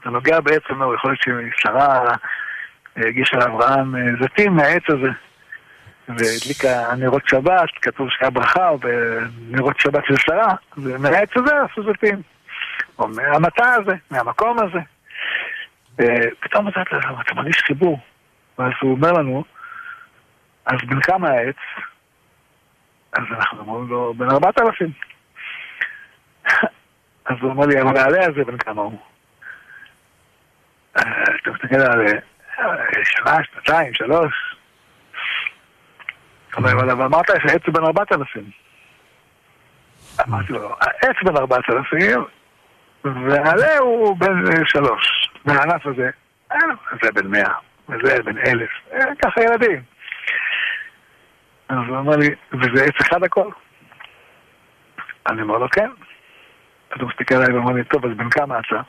[0.00, 0.38] אתה נוגע
[0.70, 2.04] לא, יכול להיות ששרה
[2.96, 5.10] אה, הגישה לאברהם זיתים מהעץ הזה.
[6.08, 12.22] והדליקה נרות שבת, כתוב שהיה ברכה, או בנרות שבת של שרה, ומהעץ הזה עשו זיתים.
[12.98, 14.78] או מהמטע הזה, מהמקום הזה.
[16.40, 16.82] פתאום אתה,
[17.20, 17.98] אתה מרגיש חיבור.
[18.58, 19.44] ואז הוא אומר לנו,
[20.66, 21.56] אז בן כמה העץ?
[23.12, 24.90] אז אנחנו אומרים לו, בן ארבעת אלפים.
[27.26, 28.98] אז הוא אומר לי, אבל העלה הזה בן כמה הוא?
[30.92, 32.06] אתה מסתכל על
[33.04, 34.56] שנה, שנתיים, שלוש.
[36.56, 38.50] אבל אמרת שהעץ הוא בן ארבעת אלפים.
[40.28, 42.24] אמרתי לו, העץ בן ארבעת אלפים,
[43.04, 45.30] והעלה הוא בן שלוש.
[45.44, 46.10] והענף הזה,
[47.02, 47.52] זה בן מאה,
[47.88, 48.70] וזה בן אלף.
[49.22, 49.82] ככה ילדים.
[51.68, 53.50] אז הוא אמר לי, וזה עץ אחד הכל?
[55.26, 55.90] אני אומר לו, כן.
[56.90, 58.80] אז הוא מסתכל עליי ואומר לי, טוב, אז בן כמה אתה?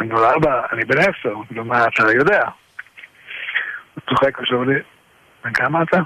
[0.00, 1.32] אני אומר לו, אבא, אני בן עשר.
[1.32, 2.44] הוא אומר, מה אתה יודע?
[3.94, 4.80] הוא צוחק ושואל לי,
[5.44, 5.98] בן כמה אתה?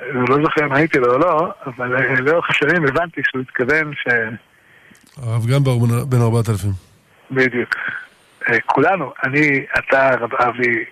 [0.00, 4.06] אני לא זוכר אם הייתי לו או לא, אבל לאורך השנים הבנתי שהוא התכוון ש...
[5.16, 6.70] הרב גמבר בן 4,000.
[7.30, 7.74] בדיוק.
[8.66, 10.84] כולנו, אני, אתה, רב אבי,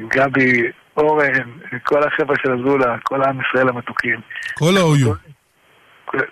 [0.00, 0.62] גבי,
[0.96, 1.50] אורן,
[1.82, 4.20] כל החבר'ה של הזולה, כל עם ישראל המתוקים.
[4.54, 5.12] כל האויו.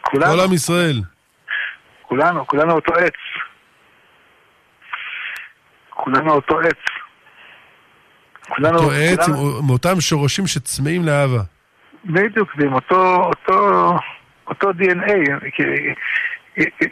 [0.01, 0.33] כולנו.
[0.33, 1.01] כל עם ישראל.
[2.03, 3.15] כולנו, כולנו אותו עץ.
[5.91, 7.00] כולנו אותו עץ.
[8.57, 8.79] כולנו...
[8.79, 11.43] אותו עץ עם אותם שורשים שצמאים לאהבה.
[12.05, 13.93] בדיוק, ועם אותו, אותו,
[14.49, 15.13] אותו DNA.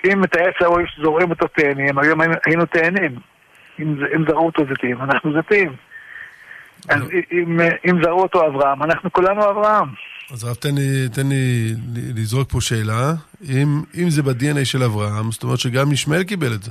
[0.05, 3.17] אם את העץ ההוא זורעים אותו תאנים, היום היינו תאנים.
[3.81, 5.73] אם זרעו אותו זיתים, אנחנו זיתים.
[6.89, 7.03] אז
[7.33, 9.89] אם, אם זרעו אותו אברהם, אנחנו כולנו אברהם.
[10.33, 11.75] אז הרב, תן לי, תן לי
[12.17, 13.13] לזרוק פה שאלה.
[13.49, 16.71] אם, אם זה ב-DNA של אברהם, זאת אומרת שגם ישמעאל קיבל את זה.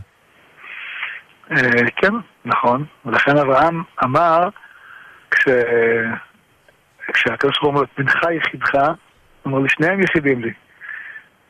[1.96, 2.14] כן,
[2.46, 2.86] נכון.
[3.06, 4.50] ולכן אברהם אמר,
[5.32, 5.48] כש...
[7.14, 8.76] כשהקדוש ברוך הוא אומר, בנך יחידך,
[9.48, 10.54] אמר לי, שניהם יחידים לי.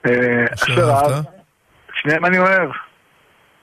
[0.06, 1.14] אה, אשר שאהבת?
[1.16, 1.24] אהב,
[1.94, 2.70] שניהם אני אוהב.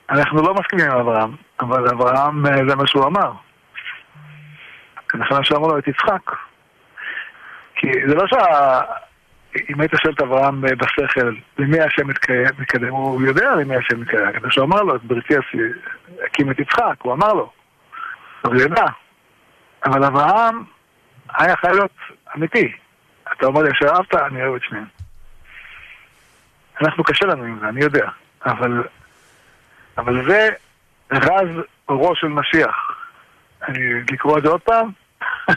[0.09, 3.31] אנחנו לא מסכימים עם אברהם, אבל אברהם אה, זה מה שהוא אמר.
[5.13, 6.31] לכן שאמרו לו את יצחק.
[7.75, 8.81] כי זה לא שה...
[9.69, 12.07] אם היית שואל את אברהם אה, בשכל, למי השם
[12.59, 14.31] מתקדם, הוא יודע למי השם מתקדם.
[14.31, 15.33] כדי שהוא אמר לו, את בריתי
[16.25, 17.51] הקים את יצחק, הוא אמר לו.
[18.43, 18.85] אז הוא ידע.
[19.85, 20.63] אבל אברהם
[21.37, 21.91] היה חייב להיות
[22.37, 22.71] אמיתי.
[23.37, 24.85] אתה אומר לי, אשר אהבת, אני אוהב את שניהם.
[26.81, 28.07] אנחנו קשה לנו עם זה, אני יודע.
[28.45, 28.83] אבל,
[29.97, 30.49] אבל זה
[31.11, 31.49] רז
[31.89, 32.75] אורו של משיח.
[33.67, 33.79] אני
[34.11, 34.89] לקרוא את זה עוד פעם?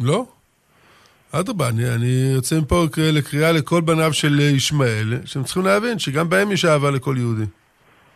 [0.00, 0.24] לא?
[1.32, 6.28] אדרבה, אני, אני יוצא מפה קריאה- לקריאה לכל בניו של ישמעאל, שהם צריכים להבין שגם
[6.28, 7.44] בהם יש אהבה לכל יהודי.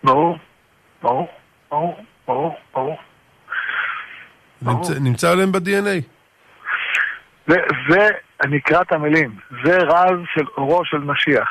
[0.04, 0.38] ברור,
[1.02, 1.28] ברור,
[1.70, 1.96] ברור,
[2.26, 2.96] ברור, ברור.
[4.62, 6.02] נמצא, נמצא להם ב-DNA.
[7.46, 7.56] זה,
[7.90, 8.08] זה,
[8.44, 11.48] אני אקרא את המילים, זה רז של אורו של משיח.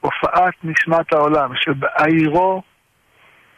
[0.00, 2.62] הופעת נשמת העולם, שבעירו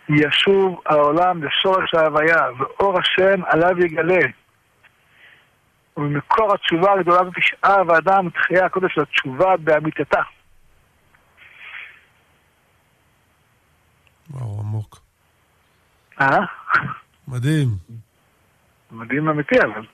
[0.08, 4.26] ישוב העולם לשורש ההוויה, ואור השם עליו יגלה.
[5.96, 10.20] וממקור התשובה הגדולה הזאת תשאב האדם את חיי הקודש של התשובה באמיתתה.
[14.30, 15.00] וואו, עמוק.
[16.20, 16.38] אה?
[17.28, 17.68] מדהים.
[18.94, 19.86] מדהים אמיתי, אבל.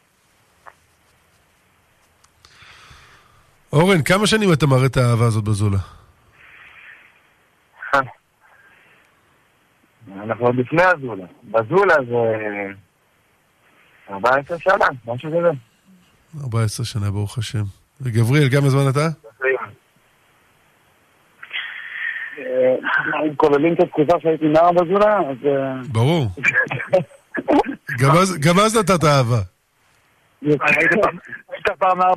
[3.73, 5.79] אורן, כמה שנים אתה מראה את האהבה הזאת בזולה?
[10.17, 11.27] אנחנו עוד לפני הזולה.
[11.45, 12.17] בזולה זה
[14.11, 15.51] 14 שנה, משהו כזה.
[16.45, 17.63] 14 שנה, ברוך השם.
[18.01, 19.09] וגבריאל, כמה זמן אתה?
[22.39, 22.75] אה,
[23.27, 25.47] אם כוללים את התקופה שהייתי נער בזולה, אז...
[25.47, 26.27] אה, ברור.
[27.99, 28.11] גם
[28.59, 29.41] אז- נתת אהבה.
[30.43, 31.19] היית פעם-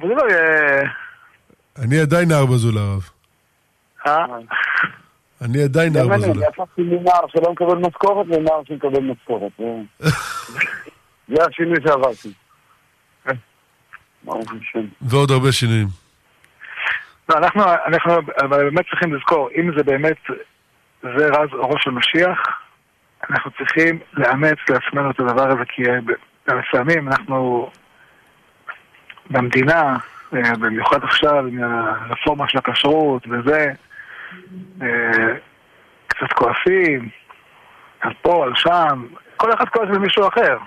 [0.04, 0.82] לא יהיה...
[1.78, 3.10] אני עדיין נער בזולה, הרב.
[4.08, 4.26] אה?
[5.42, 9.52] אני עדיין נער גם אני, הפכתי מנער שלא מקבל משכורת לנער שמקבל משכורת.
[10.00, 10.10] זה-
[11.28, 12.34] זה השינוי שעברתי.
[15.02, 15.88] ועוד הרבה שינויים.
[17.30, 17.64] לא, אנחנו,
[18.50, 20.18] באמת צריכים לזכור, אם זה באמת,
[21.02, 22.40] זה רז אורו של משיח,
[23.30, 27.70] אנחנו צריכים לאמץ לעצמנו את הדבר הזה, כי אה, לפעמים אנחנו
[29.30, 29.96] במדינה,
[30.36, 33.72] אה, במיוחד עכשיו עם הרפורמה של הכשרות וזה,
[34.82, 35.36] אה,
[36.08, 37.10] קצת כועסים,
[38.00, 39.06] על פה, על שם,
[39.38, 40.58] כל אחד כועס במישהו אחר.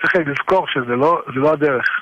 [0.00, 2.00] צריך לזכור שזה לא, לא הדרך.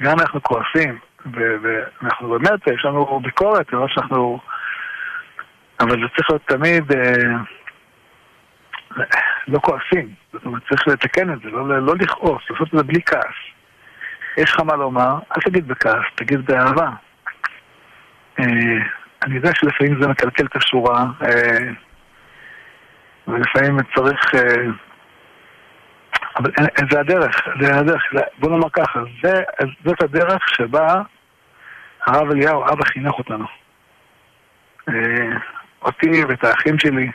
[0.00, 0.98] גם אנחנו כועסים,
[1.32, 4.38] ואנחנו באמת, יש לנו ביקורת, זה לא שאנחנו...
[5.80, 7.36] אבל זה צריך להיות תמיד אה,
[9.48, 10.14] לא כועסים.
[10.32, 13.36] זאת אומרת, צריך לתקן את זה, לא, לא לכעוס, לעשות את זה בלי כעס.
[14.36, 16.90] יש לך מה לומר, אל תגיד בכעס, תגיד באהבה.
[18.40, 18.44] אה,
[19.22, 21.72] אני יודע שלפעמים זה מקלקל את השורה, אה,
[23.28, 24.34] ולפעמים צריך...
[26.36, 26.50] אבל
[26.90, 28.02] זה הדרך, זה הדרך,
[28.38, 29.42] בוא נאמר ככה, זה,
[29.84, 31.02] זאת הדרך שבה
[32.06, 33.46] הרב אליהו, אבא חינך אותנו.
[35.82, 37.10] אותי ואת האחים שלי,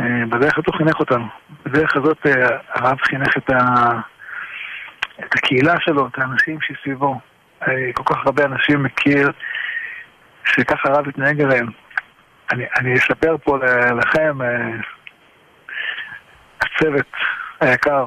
[0.00, 1.26] אה, בדרך הזאת הוא חינך אותנו.
[1.64, 3.56] בדרך הזאת אה, הרב חינך את, ה,
[5.20, 7.20] את הקהילה שלו, את האנשים שסביבו.
[7.62, 9.30] אה, כל כך הרבה אנשים מכיר
[10.44, 11.66] שככה הרב התנהג אליהם.
[12.52, 13.58] אני, אני אספר פה
[13.96, 14.38] לכם,
[16.60, 17.12] הצוות
[17.60, 18.06] היקר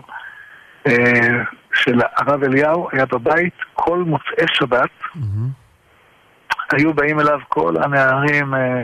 [1.74, 5.65] של הרב אליהו היה בבית כל מוצאי שבת, מהמם.
[6.72, 8.84] היו באים אליו כל הנערים אה,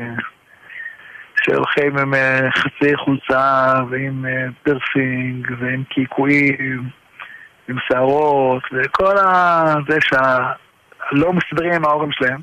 [1.44, 6.90] שהולכים עם אה, חצי חולצה ועם אה, פרסינג ועם קעקועים,
[7.70, 9.64] עם שערות וכל ה...
[9.90, 12.42] זה שלא מסתדרים עם ההורים שלהם.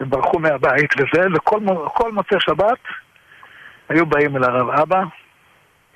[0.00, 2.78] הם ברחו מהבית וזה, וכל מו- כל מוצאי שבת
[3.88, 5.02] היו באים אל הרב אבא,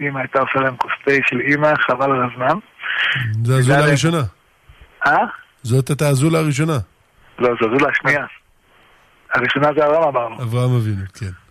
[0.01, 2.59] אמא הייתה עושה להם כוס תה של אמא, חבל על הזמן.
[3.45, 3.79] זה הזולה.
[3.79, 4.23] הראשונה.
[5.07, 5.17] אה?
[5.63, 6.79] זאת הייתה הזולה הראשונה.
[7.39, 8.27] לא, זו זולה השנייה.
[9.35, 10.43] הראשונה זה הרב אמרנו.
[10.43, 11.47] אברהם אבינו, כן.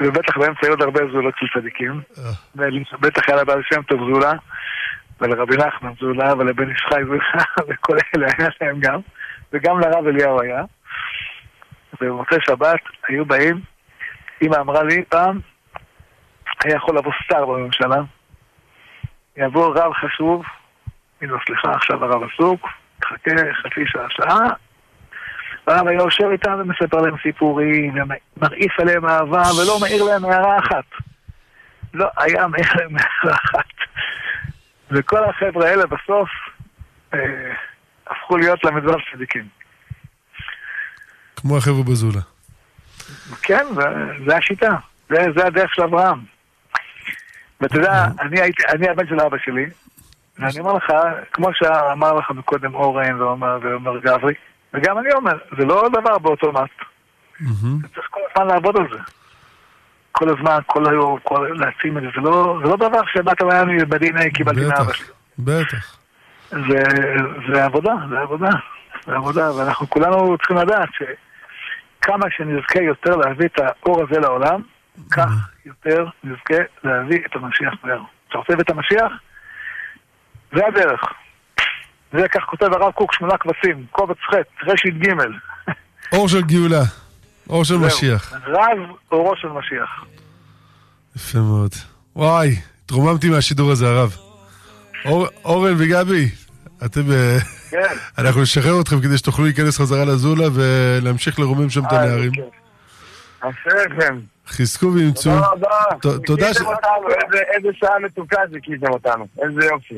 [0.00, 2.00] ובטח באמצע היו עוד הרבה זולות של צדיקים.
[2.18, 2.68] אה,
[3.00, 4.32] בטח היה לבעל שם טוב זולה,
[5.20, 9.00] ולרבי נחמן זולה, ולבן איש חי זולה, וכל אלה היה להם גם,
[9.52, 10.64] וגם לרב אליהו היה.
[12.00, 13.60] ובמוצאי שבת היו באים,
[14.42, 15.40] אמא אמרה לי פעם,
[16.64, 18.02] היה יכול לבוא שר בממשלה,
[19.36, 20.42] יבוא רב חשוב,
[21.20, 22.68] הנה סליחה, עכשיו הרב עסוק,
[23.00, 23.30] תחכה
[23.62, 24.48] חצי שעה, שעה,
[25.66, 27.94] והרב היה יושב איתם ומספר להם סיפורים,
[28.36, 30.84] ומרעיף עליהם אהבה, ולא מעיר להם הערה אחת.
[31.94, 33.74] לא היה מעיר להם הערה אחת.
[34.90, 36.28] וכל החבר'ה האלה בסוף,
[37.14, 37.18] אה,
[38.06, 39.48] הפכו להיות ל"ו צדיקים.
[41.36, 42.20] כמו החבר'ה בזולה.
[43.42, 43.64] כן,
[44.26, 44.76] זה השיטה,
[45.08, 46.18] זה, זה הדרך של אברהם.
[47.60, 49.66] ואתה יודע, אני, הייתי, אני הבן של אבא שלי,
[50.38, 50.92] ואני אומר לך,
[51.32, 54.34] כמו שאמר לך מקודם אורן ואומר, ואומר גברי,
[54.74, 56.70] וגם אני אומר, זה לא דבר באוטומט,
[57.40, 57.78] מהמם.
[57.94, 58.98] צריך כל הזמן לעבוד על זה.
[60.12, 63.84] כל הזמן, כל היום, כל, להעצים את זה, זה לא, זה לא דבר שבאת ואני
[63.84, 65.06] ב-DNA קיבלתי מאבא שלי.
[65.38, 65.96] בטח.
[66.50, 66.82] זה,
[67.52, 68.50] זה עבודה, זה עבודה,
[69.06, 74.60] זה עבודה, ואנחנו כולנו צריכים לדעת שכמה שנזכה יותר להביא את האור הזה לעולם,
[75.10, 75.30] כך
[75.66, 78.02] יותר נזכה להביא את המשיח מהר.
[78.28, 79.12] אתה רוצה את המשיח?
[80.52, 81.00] זה הדרך.
[82.18, 84.34] זה כך כותב הרב קוק, שמונה כבשים, קובץ ח',
[84.66, 85.08] רשת ג',
[86.12, 86.82] אור של גאולה.
[87.48, 87.76] אור של.
[87.76, 88.32] משיח.
[88.46, 88.78] רב
[89.12, 90.04] אורו של משיח.
[91.16, 91.70] יפה מאוד.
[92.16, 94.16] וואי, התרוממתי מהשידור הזה, הרב.
[95.04, 96.28] אור- אורן וגבי,
[96.84, 97.12] אתם...
[97.12, 97.38] אה,
[97.70, 97.78] כן.
[98.18, 102.32] אנחנו נשחרר אתכם כדי שתוכלו להיכנס חזרה לזולה ולהמשיך לרומם שם את אה, הנערים.
[103.40, 104.18] אשרי לכם.
[104.48, 105.30] חזקו ואימצו.
[105.30, 106.18] תודה רבה.
[106.26, 106.58] תודה ש-
[107.56, 109.26] איזה שעה מתוקה זה קידם אותנו.
[109.42, 109.94] איזה יופי.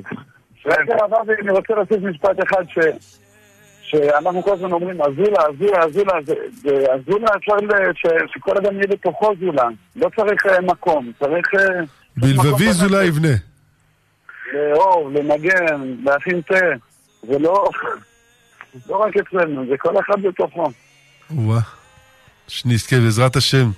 [0.66, 2.78] רגע, אבל אני רוצה להוסיף משפט אחד ש...
[3.82, 6.12] שאנחנו כל הזמן אומרים, הזולה, הזולה, הזולה,
[6.62, 7.28] זה- הזולה
[7.90, 9.68] אפשר שכל אדם יהיה בתוכו זולה.
[9.96, 11.54] לא צריך אה, מקום, צריך...
[11.54, 11.80] אה,
[12.16, 12.72] בלבבי.
[12.72, 13.28] זולה יבנה.
[14.54, 16.54] לאהוב, לנגן, להכין תה.
[17.22, 17.68] זה לא...
[18.88, 20.70] לא רק אצלנו, זה כל אחד בתוכו.
[21.30, 21.60] וואה.
[22.48, 23.70] שנזכה בעזרת השם.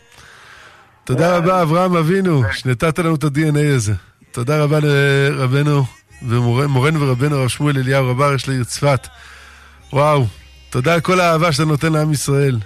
[1.04, 3.92] תודה רבה, אברהם אבינו, שנתת לנו את ה-DNA הזה.
[4.32, 5.82] תודה רבה לרבנו
[6.22, 9.06] ומורנו ורבנו הרב שמואל אליהו רב הראש לעיר צפת.
[9.92, 10.26] וואו,
[10.70, 12.58] תודה על כל האהבה שאתה נותן לעם ישראל.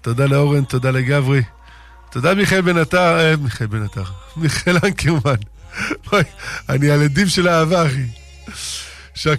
[0.00, 1.42] תודה לאורן, תודה לגברי.
[2.10, 4.04] תודה מיכאל בן עטר, אה, מיכאל בן עטר,
[4.36, 5.40] מיכאל אנקרמן.
[6.68, 8.04] אני על עדים של אהבה, אחי.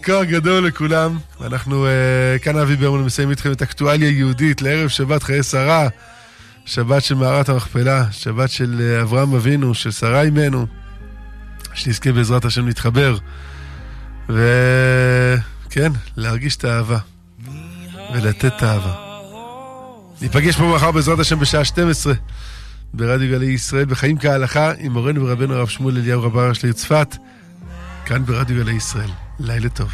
[0.05, 1.17] כוח גדול לכולם.
[1.41, 5.87] אנחנו uh, כאן אבי ברמן מסיים איתכם את אקטואליה יהודית לערב שבת חיי שרה,
[6.65, 10.65] שבת של מערת המכפלה, שבת של uh, אברהם אבינו, של שרה אימנו,
[11.79, 13.17] שנזכה בעזרת השם להתחבר.
[14.29, 16.97] וכן, להרגיש את האהבה
[18.13, 18.95] ולתת את האהבה.
[20.21, 22.13] ניפגש פה מחר בעזרת השם בשעה 12
[22.93, 27.15] ברדיו גלי ישראל בחיים כהלכה עם מורנו ורבנו הרב שמואל אליהו רב הראש לעיר צפת
[28.05, 29.09] כאן ברדיו גלי ישראל.
[29.39, 29.91] לילה טוב.